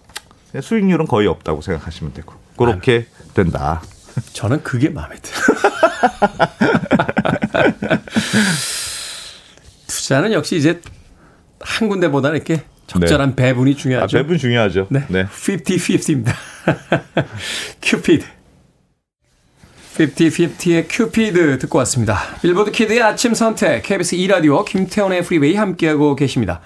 [0.61, 3.83] 수익률은 거의 없다고 생각하시면 되고 그렇게 된다.
[4.33, 5.43] 저는 그게 마음에 들어요.
[9.87, 10.81] 투자는 역시 이제
[11.61, 14.17] 한 군데보다는 이렇게 적절한 배분이 아, 중요하죠.
[14.19, 14.87] 배분 중요하죠.
[14.91, 15.27] 네.
[15.27, 16.33] 50-50입니다.
[17.83, 18.25] 큐피드.
[19.97, 22.19] 50-50의 큐피드 듣고 왔습니다.
[22.41, 26.61] 빌보드 키드의 아침 선택, KBS 2라디오, 김태현의 프리웨이 함께하고 계십니다.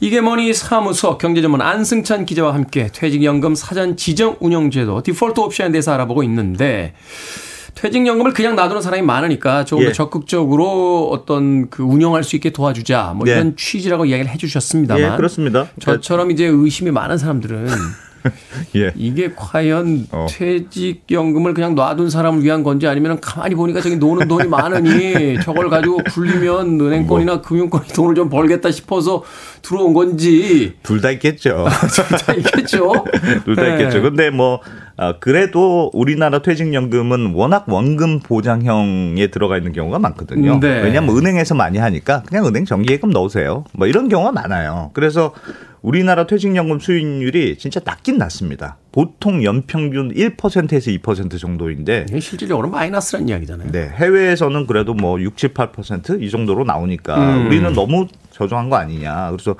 [0.00, 6.22] 이게 머니 사무소 경제전문 안승찬 기자와 함께 퇴직연금 사전 지정 운영제도 디폴트 옵션에 대해서 알아보고
[6.24, 6.92] 있는데
[7.76, 9.92] 퇴직연금을 그냥 놔두는 사람이 많으니까 조금 더 예.
[9.92, 13.32] 적극적으로 어떤 그 운영할 수 있게 도와주자 뭐 예.
[13.32, 15.68] 이런 취지라고 이야기를 해주셨습니다만 예, 그렇습니다.
[15.78, 17.68] 저처럼 이제 의심이 많은 사람들은
[18.76, 18.92] 예.
[18.96, 20.26] 이게 과연 어.
[20.28, 25.98] 퇴직연금을 그냥 놔둔 사람을 위한 건지 아니면 가만히 보니까 저기 노는 돈이 많으니 저걸 가지고
[26.10, 27.42] 굴리면 은행권이나 뭐.
[27.42, 29.22] 금융권이 돈을 좀 벌겠다 싶어서
[29.62, 31.66] 들어온 건지 둘 다 있겠죠.
[32.26, 32.92] 다 있겠죠.
[33.44, 33.72] 둘다 네.
[33.72, 34.02] 있겠죠.
[34.02, 34.60] 근데 뭐
[34.98, 40.58] 아, 그래도 우리나라 퇴직연금은 워낙 원금 보장형에 들어가 있는 경우가 많거든요.
[40.58, 40.80] 네.
[40.82, 43.64] 왜냐하면 은행에서 많이 하니까 그냥 은행 정기예금 넣으세요.
[43.72, 44.90] 뭐 이런 경우가 많아요.
[44.94, 45.32] 그래서
[45.86, 48.76] 우리나라 퇴직연금 수익률이 진짜 낮긴 낮습니다.
[48.90, 53.70] 보통 연평균 1%에서 2% 정도인데 실질적으로 마이너스란 이야기잖아요.
[53.70, 57.46] 네, 해외에서는 그래도 뭐 60, 8%이 정도로 나오니까 음.
[57.46, 59.30] 우리는 너무 저조한 거 아니냐.
[59.30, 59.54] 그래서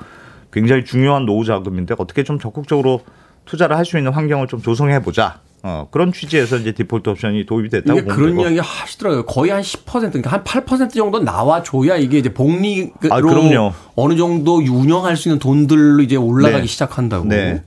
[0.51, 2.99] 굉장히 중요한 노후 자금인데 어떻게 좀 적극적으로
[3.45, 5.39] 투자를 할 수 있는 환경을 좀 조성해 보자.
[5.63, 8.39] 어, 그런 취지에서 이제 디폴트 옵션이 도입이 됐다고 이게 그런.
[8.39, 9.25] 이야기 하시더라고요.
[9.25, 13.73] 거의 한 10% 그러니까 한 8% 정도 나와줘야 이게 이제 복리로 아, 그럼요.
[13.95, 16.67] 어느 정도 운영할 수 있는 돈들로 이제 올라가기 네.
[16.67, 17.25] 시작한다고.
[17.25, 17.63] 네.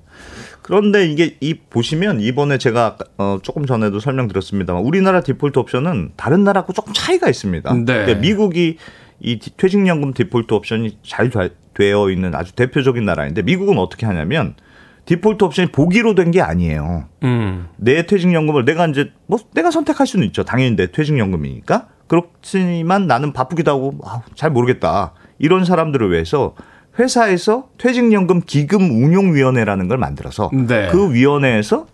[0.62, 6.72] 그런데 이게 이 보시면 이번에 제가 어, 조금 전에도 설명드렸습니다만 우리나라 디폴트 옵션은 다른 나라하고
[6.72, 7.72] 조금 차이가 있습니다.
[7.74, 7.84] 네.
[7.84, 8.76] 그러니까 미국이
[9.18, 14.54] 이 디- 퇴직연금 디폴트 옵션이 잘 돼- 되어 있는 아주 대표적인 나라인데 미국은 어떻게 하냐면
[15.04, 17.04] 디폴트 옵션이 보기로 된 게 아니에요.
[17.24, 17.68] 음.
[17.76, 20.44] 내 퇴직연금을 내가 이제 뭐 내가 선택할 수는 있죠.
[20.44, 21.88] 당연히 내 퇴직연금이니까.
[22.06, 25.12] 그렇지만 나는 바쁘기도 하고 아, 잘 모르겠다.
[25.38, 26.54] 이런 사람들을 위해서
[26.98, 30.88] 회사에서 퇴직연금 기금 운용위원회라는 걸 만들어서 네.
[30.90, 31.86] 그 위원회에서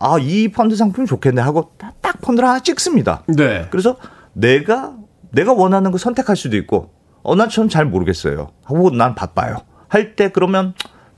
[0.00, 3.22] 아 이 펀드 상품이 좋겠네 하고 딱- 딱 펀드를 하나 찍습니다.
[3.28, 3.66] 네.
[3.70, 3.96] 그래서
[4.32, 4.94] 내가
[5.30, 6.90] 내가 원하는 거 선택할 수도 있고
[7.22, 8.48] 어나처럼잘 모르겠어요.
[8.64, 9.58] 하고 난 바빠요.
[9.88, 10.74] 할 때 그러면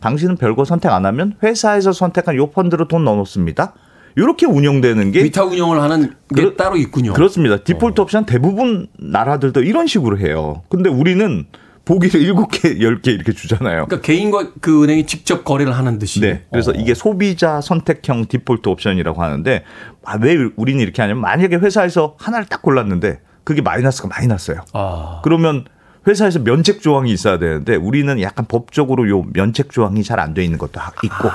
[0.06, 3.74] 당신은 별거 선택 안 하면 회사에서 선택한 요 펀드로 돈 넣어놓습니다.
[4.14, 7.12] 이렇게 운영되는 게 위탁 운영을 하는 게 그렇- 따로 있군요.
[7.12, 7.56] 그렇습니다.
[7.56, 10.62] 디폴트 옵션 대부분 나라들도 이런 식으로 해요.
[10.68, 11.46] 근데 우리는
[11.84, 13.86] 보기를 7개, 10개 이렇게 주잖아요.
[13.86, 16.20] 그러니까 개인과 그 은행이 직접 거래를 하는 듯이.
[16.20, 16.44] 네.
[16.52, 16.74] 그래서 어.
[16.76, 19.64] 이게 소비자 선택형 디폴트 옵션이라고 하는데
[20.04, 24.60] 아, 왜 우리는 이렇게 하냐면 만약에 회사에서 하나를 딱 골랐는데 그게 마이너스가 많이 났어요.
[24.72, 25.20] 아.
[25.24, 25.64] 그러면
[26.06, 30.58] 회사에서 면책 조항이 있어야 되는데 우리는 약간 법적으로 요 면책 조항이 잘 안 돼 있는
[30.58, 31.28] 것도 하- 있고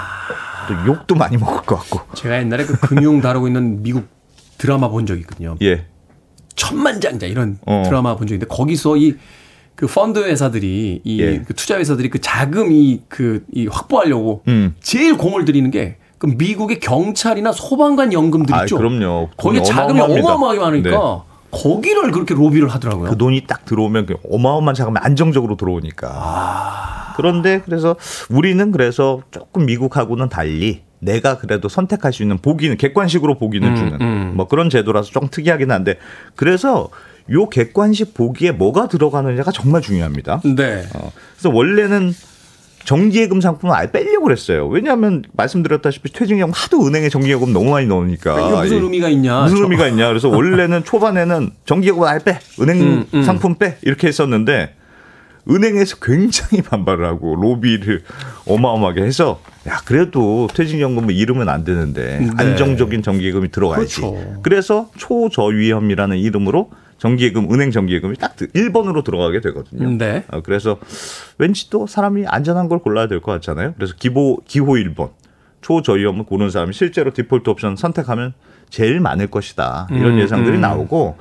[0.67, 2.15] 또 욕도 많이 먹을 것 같고.
[2.15, 4.07] 제가 옛날에 그 금융 다루고 있는 미국
[4.57, 5.55] 드라마 본 적이 있거든요.
[5.61, 5.86] 예.
[6.55, 7.84] 천만장자 이런 어.
[7.86, 9.15] 드라마 본 적인데 거기서 이
[9.74, 11.39] 그 펀드 회사들이 이 예.
[11.41, 14.76] 그 투자 회사들이 그 자금이 그 이 확보하려고 음.
[14.82, 18.78] 제일 공을 들이는 게 그 미국의 경찰이나 소방관 연금들 아, 있죠.
[18.78, 19.30] 그럼요.
[19.38, 19.99] 거기에 자금이.
[19.99, 21.31] 어마어마하게 많으니까 네.
[21.52, 23.10] 거기를 그렇게 로비를 하더라고요.
[23.10, 27.14] 그 돈이 딱 들어오면 그 어마어마한 자금이 안정적으로 들어오니까.
[27.18, 27.95] 그런데 그래서
[28.30, 34.47] 우리는 그래서 조금 미국하고는 달리 내가 그래도 선택할 수 있는 보기는 객관식으로 보기는 주는 뭐
[34.47, 35.97] 그런 제도라서 좀 특이하긴 한데
[36.36, 36.89] 그래서
[37.32, 40.41] 요 객관식 보기에 뭐가 들어가느냐가 정말 중요합니다.
[40.56, 40.84] 네.
[40.95, 42.14] 어, 그래서 원래는
[42.86, 44.68] 정기예금 상품을 아예 빼려고 그랬어요.
[44.68, 49.42] 왜냐하면 말씀드렸다시피 퇴직연금 하도 은행에 정기예금 너무 많이 넣으니까 이게 무슨 이- 의미가 있냐.
[49.44, 50.08] 무슨 저- 의미가 있냐.
[50.08, 53.24] 그래서 원래는 초반에는 정기예금 아예 빼, 은행 음, 음.
[53.24, 54.76] 상품 빼 이렇게 했었는데
[55.50, 58.04] 은행에서 굉장히 반발을 하고 로비를
[58.46, 62.30] 어마어마하게 해서 야 그래도 퇴직연금은 이름은 안 되는데 네.
[62.38, 64.02] 안정적인 정기예금이 들어가야지.
[64.02, 64.40] 그렇죠.
[64.44, 66.70] 그래서 초저위험이라는 이름으로
[67.06, 69.89] 정기예금 은행 정기예금이 딱 1번으로 들어가게 되거든요.
[69.97, 70.24] 네.
[70.32, 70.78] 어, 그래서
[71.39, 73.74] 왠지 또 사람이 안전한 걸 골라야 될 것 같잖아요.
[73.76, 75.10] 그래서 기보 기호 1번
[75.62, 78.34] 초저위험을 고르는 사람이 실제로 디폴트 옵션 선택하면
[78.70, 79.88] 제일 많을 것이다.
[79.89, 80.62] 이런 음, 예상들이 음.
[80.62, 81.18] 나오고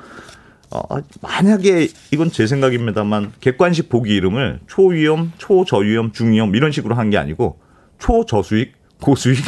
[0.71, 0.83] 어,
[1.23, 7.59] 만약에 이건 제 생각입니다만 객관식 보기 이름을 초위험, 초저위험, 중위험 이런 식으로 한 게 아니고
[7.99, 9.39] 초저수익 고수익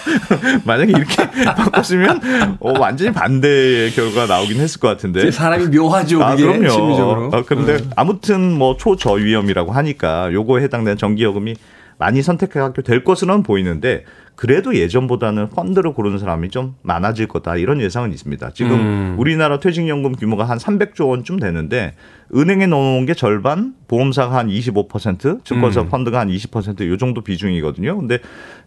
[0.64, 6.22] 만약에 이렇게 바꿨으면 어, 완전히 반대의 결과가 나오긴 했을 것 같은데 사람이 묘하죠.
[6.22, 6.68] 아, 그게 그럼요.
[6.70, 7.30] 심리적으로.
[7.32, 7.90] 아, 그런데 음.
[7.96, 11.54] 아무튼 뭐 초저위험이라고 하니까 요거에 해당되는 정기여금이
[11.98, 18.12] 많이 선택하게 될 것으로는 보이는데 그래도 예전보다는 펀드를 고르는 사람이 좀 많아질 거다 이런 예상은
[18.12, 18.50] 있습니다.
[18.50, 19.14] 지금 음.
[19.18, 21.94] 우리나라 퇴직연금 규모가 한 300조 원쯤 되는데
[22.34, 25.88] 은행에 넣어놓은 게 절반, 보험사가 한 25%, 증권사 음.
[25.88, 27.96] 펀드가 한 20%요 정도 비중이거든요.
[27.98, 28.18] 근데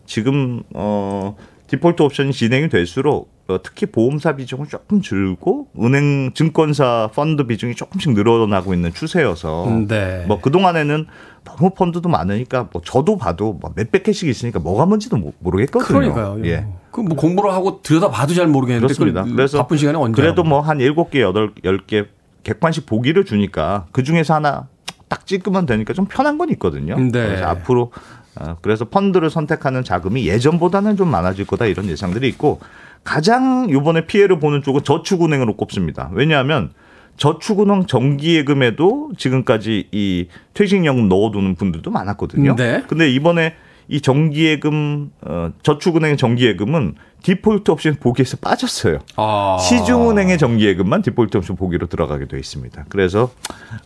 [0.07, 1.35] 지금 어
[1.69, 8.13] 디폴트 옵션이 진행이 될수록 어, 특히 보험사 비중은 조금 줄고 은행 증권사 펀드 비중이 조금씩
[8.13, 10.25] 늘어나고 있는 추세여서 네.
[10.27, 11.05] 뭐 그동안에는
[11.45, 15.87] 너무 펀드도 많으니까 뭐 저도 봐도 뭐 몇백 개씩 있으니까 뭐가 뭔지도 모- 모르겠거든요.
[15.87, 16.45] 그러니까요.
[16.45, 16.65] 예.
[16.91, 19.21] 그뭐 공부를 하고 들여다 봐도 잘 모르겠는데 그렇습니다.
[19.23, 20.43] 그걸 그래서 바쁜 시간에 언제 그래도.
[20.43, 22.05] 뭐한 일곱 개 여덟 열개
[22.43, 24.67] 객관식 보기를 주니까 그 중에서 하나
[25.07, 26.95] 딱 찍으면 되니까 좀 편한 건 있거든요.
[26.99, 27.09] 네.
[27.11, 27.91] 그래서 앞으로 어,
[28.61, 32.59] 그래서 펀드를 선택하는 자금이 예전보다는 좀 많아질 거다 이런 예상들이 있고
[33.03, 36.09] 가장 이번에 피해를 보는 쪽은 저축은행으로 꼽습니다.
[36.13, 36.71] 왜냐하면
[37.17, 42.55] 저축은행 정기예금에도 지금까지 이 퇴직연금 넣어두는 분들도 많았거든요.
[42.55, 42.83] 네.
[42.87, 43.55] 근데 이번에
[43.89, 48.99] 이 정기예금 어, 저축은행 정기예금은 디폴트 옵션 보기에서 빠졌어요.
[49.17, 49.57] 아.
[49.59, 52.85] 시중은행의 정기예금만 디폴트 옵션 보기로 들어가게 돼 있습니다.
[52.87, 53.31] 그래서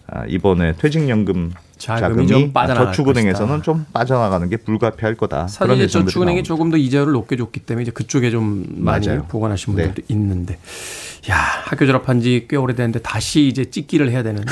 [0.08, 3.64] 아, 이번에 퇴직연금 자금이 자금이, 좀 빠져나갈 저축은행에서는 것이다.
[3.64, 5.48] 좀 빠져나가는 게 불가피할 거다.
[5.48, 6.44] 사실 저축은행이.
[6.44, 9.26] 조금 더 이자율을 높게 줬기 때문에 이제 그쪽에 좀 많이 맞아요.
[9.28, 9.84] 보관하신 네.
[9.84, 10.58] 분들도 있는데,
[11.30, 14.44] 야 학교 졸업한 지 꽤 오래됐는데 다시 이제 찍기를 해야 되는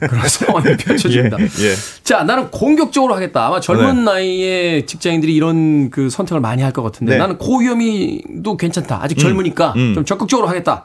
[0.00, 1.36] 그런 상황이 펼쳐집니다.
[1.40, 1.74] 예, 예.
[2.02, 3.46] 자, 나는 공격적으로 하겠다.
[3.46, 4.02] 아마 젊은 네.
[4.02, 7.18] 나이에 직장인들이 이런 그 선택을 많이 할 것 같은데 네.
[7.18, 9.02] 나는 고위험이도 괜찮다.
[9.02, 9.94] 아직 젊으니까 음.
[9.94, 10.84] 좀 적극적으로 하겠다.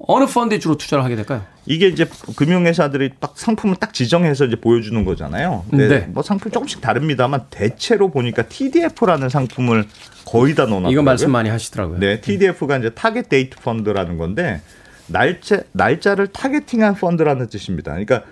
[0.00, 1.42] 어느 펀드에 주로 투자를 하게 될까요?
[1.66, 5.64] 이게 이제 금융회사들이 딱 상품을 딱 지정해서 이제 보여주는 거잖아요.
[5.68, 6.06] 근데 네.
[6.08, 9.84] 뭐 상품 조금씩 다릅니다만 대체로 보니까 TDF라는 상품을
[10.24, 10.92] 거의 다 넣어놨고요.
[10.92, 11.98] 이건 말씀 많이 하시더라고요.
[11.98, 14.62] 네, TDF가 이제 target date fund라는 건데
[15.08, 17.92] 날짜 날짜를 타겟팅한 펀드라는 뜻입니다.
[17.92, 18.22] 그러니까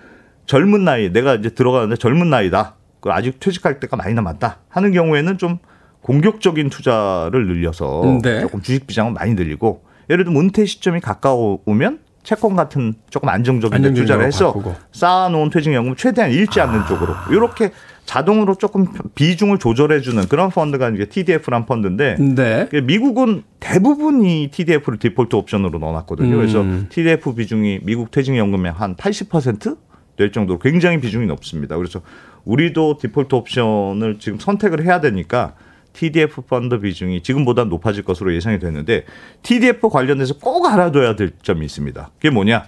[0.46, 2.74] 젊은 나이 내가 이제 들어가는데 젊은 나이다.
[3.00, 5.58] 그 아직 퇴직할 때가 많이 남았다 하는 경우에는 좀
[6.02, 8.40] 공격적인 투자를 늘려서 네.
[8.40, 14.26] 조금 주식 비중은 많이 늘리고 예를 들면 은퇴 시점이 가까우면 채권 같은 조금 안정적인 투자를
[14.26, 14.74] 해서 바꾸고.
[14.92, 17.70] 쌓아놓은 퇴직연금 최대한 잃지 않는 쪽으로 이렇게
[18.04, 22.66] 자동으로 조금 비중을 조절해주는 그런 펀드가 이제 TDF란 펀드인데 네.
[22.70, 26.34] 그 미국은 대부분 이 TDF를 디폴트 옵션으로 넣어놨거든요.
[26.34, 26.36] 음.
[26.36, 31.76] 그래서 TDF 비중이 미국 퇴직연금의 한 80%될 정도로 굉장히 비중이 높습니다.
[31.76, 32.00] 그래서
[32.44, 35.54] 우리도 디폴트 옵션을 지금 선택을 해야 되니까
[35.96, 39.04] TDF 펀드 비중이 지금보다 높아질 것으로 예상이 되는데
[39.42, 42.10] TDF 관련해서 꼭 알아둬야 될 점이 있습니다.
[42.16, 42.64] 그게 뭐냐?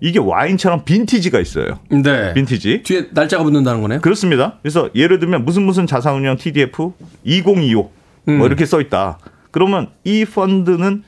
[0.00, 1.78] 이게 와인처럼 빈티지가 있어요.
[1.90, 2.32] 네.
[2.32, 2.82] 빈티지.
[2.84, 4.00] 뒤에 날짜가 붙는다는 거네요.
[4.00, 4.58] 그렇습니다.
[4.62, 6.92] 그래서 예를 들면 무슨 무슨 자산운용 TDF
[7.24, 7.90] 2025
[8.28, 8.38] 음.
[8.38, 9.18] 뭐 이렇게 써 있다.
[9.50, 11.02] 그러면 이 펀드는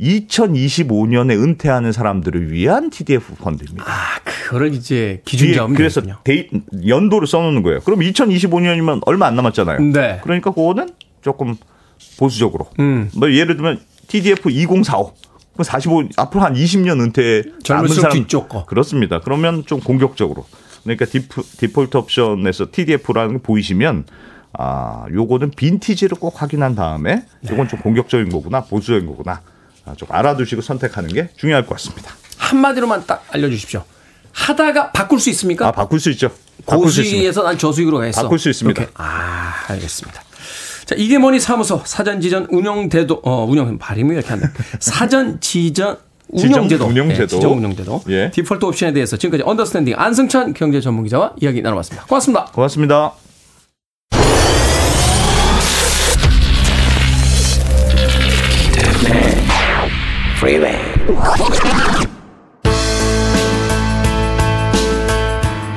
[0.00, 3.84] 2025년에 은퇴하는 사람들을 위한 TDF 펀드입니다.
[3.86, 6.00] 아, 그거를 이제 기준 뒤에 잡으면 그래서.
[6.24, 6.48] 데이,
[6.86, 7.80] 연도를 써놓는 거예요.
[7.80, 9.80] 그럼 2025년이면 얼마 안 남았잖아요.
[9.80, 10.20] 네.
[10.22, 10.88] 그러니까 그거는
[11.22, 11.56] 조금
[12.18, 12.68] 보수적으로.
[12.78, 13.10] 음.
[13.14, 15.14] 뭐 예를 들면 TDF 2045.
[15.52, 18.64] 그럼 45 앞으로 한 20년 은퇴 남은 사람 뒤쪽 거.
[18.64, 19.20] 그렇습니다.
[19.20, 20.46] 그러면 좀 공격적으로.
[20.84, 24.04] 그러니까 디프, 디폴트 옵션에서 TDF라는 거 보이시면
[24.52, 29.42] 아, 요거는 빈티지를 꼭 확인한 다음에 요건 좀 공격적인 거구나, 보수적인 거구나.
[29.84, 32.14] 아, 좀 알아두시고 선택하는 게 중요할 것 같습니다.
[32.38, 33.84] 한마디로만 딱 알려 주십시오.
[34.32, 35.66] 하다가 바꿀 수 있습니까?
[35.66, 36.30] 아, 바꿀 수 있죠.
[36.64, 38.22] 고수익에서 난 저수익으로 했어.
[38.22, 38.82] 바꿀 수 있습니다.
[38.82, 38.94] 이렇게.
[38.96, 40.22] 아, 알겠습니다.
[40.88, 44.48] 자, 이게 머니 사무소 사전 지전 운영제도 어 운영 발음이 왜 이렇게 안 돼.
[44.80, 46.68] 사전 지전 운영제도.
[46.68, 47.20] 지정 운영제도.
[47.20, 48.02] 네, 지정 운영제도.
[48.08, 48.30] 예.
[48.30, 52.06] 디폴트 옵션에 대해서 지금까지 언더스탠딩 안승찬 경제 전문 기자와 이야기 나눠봤습니다.
[52.06, 52.46] 고맙습니다.
[52.46, 53.12] 고맙습니다.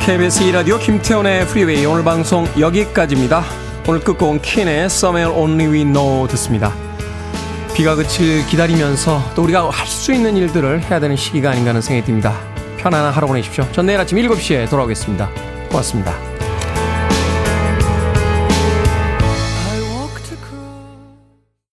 [0.05, 3.70] KBS 2라디오 김태훈의 프리웨이 오늘 방송 여기까지입니다.
[3.87, 6.73] 오늘 끝곡은 킨의 Somewhere Only We Know 듣습니다.
[7.73, 12.05] 비가 그칠 기다리면서 또 우리가 할 수 있는 일들을 해야 되는 시기가 아닌가 하는 생각이
[12.05, 12.39] 듭니다.
[12.77, 13.67] 편안한 하루 보내십시오.
[13.71, 15.29] 전 내일 아침 7시에 돌아오겠습니다.
[15.69, 16.30] 고맙습니다.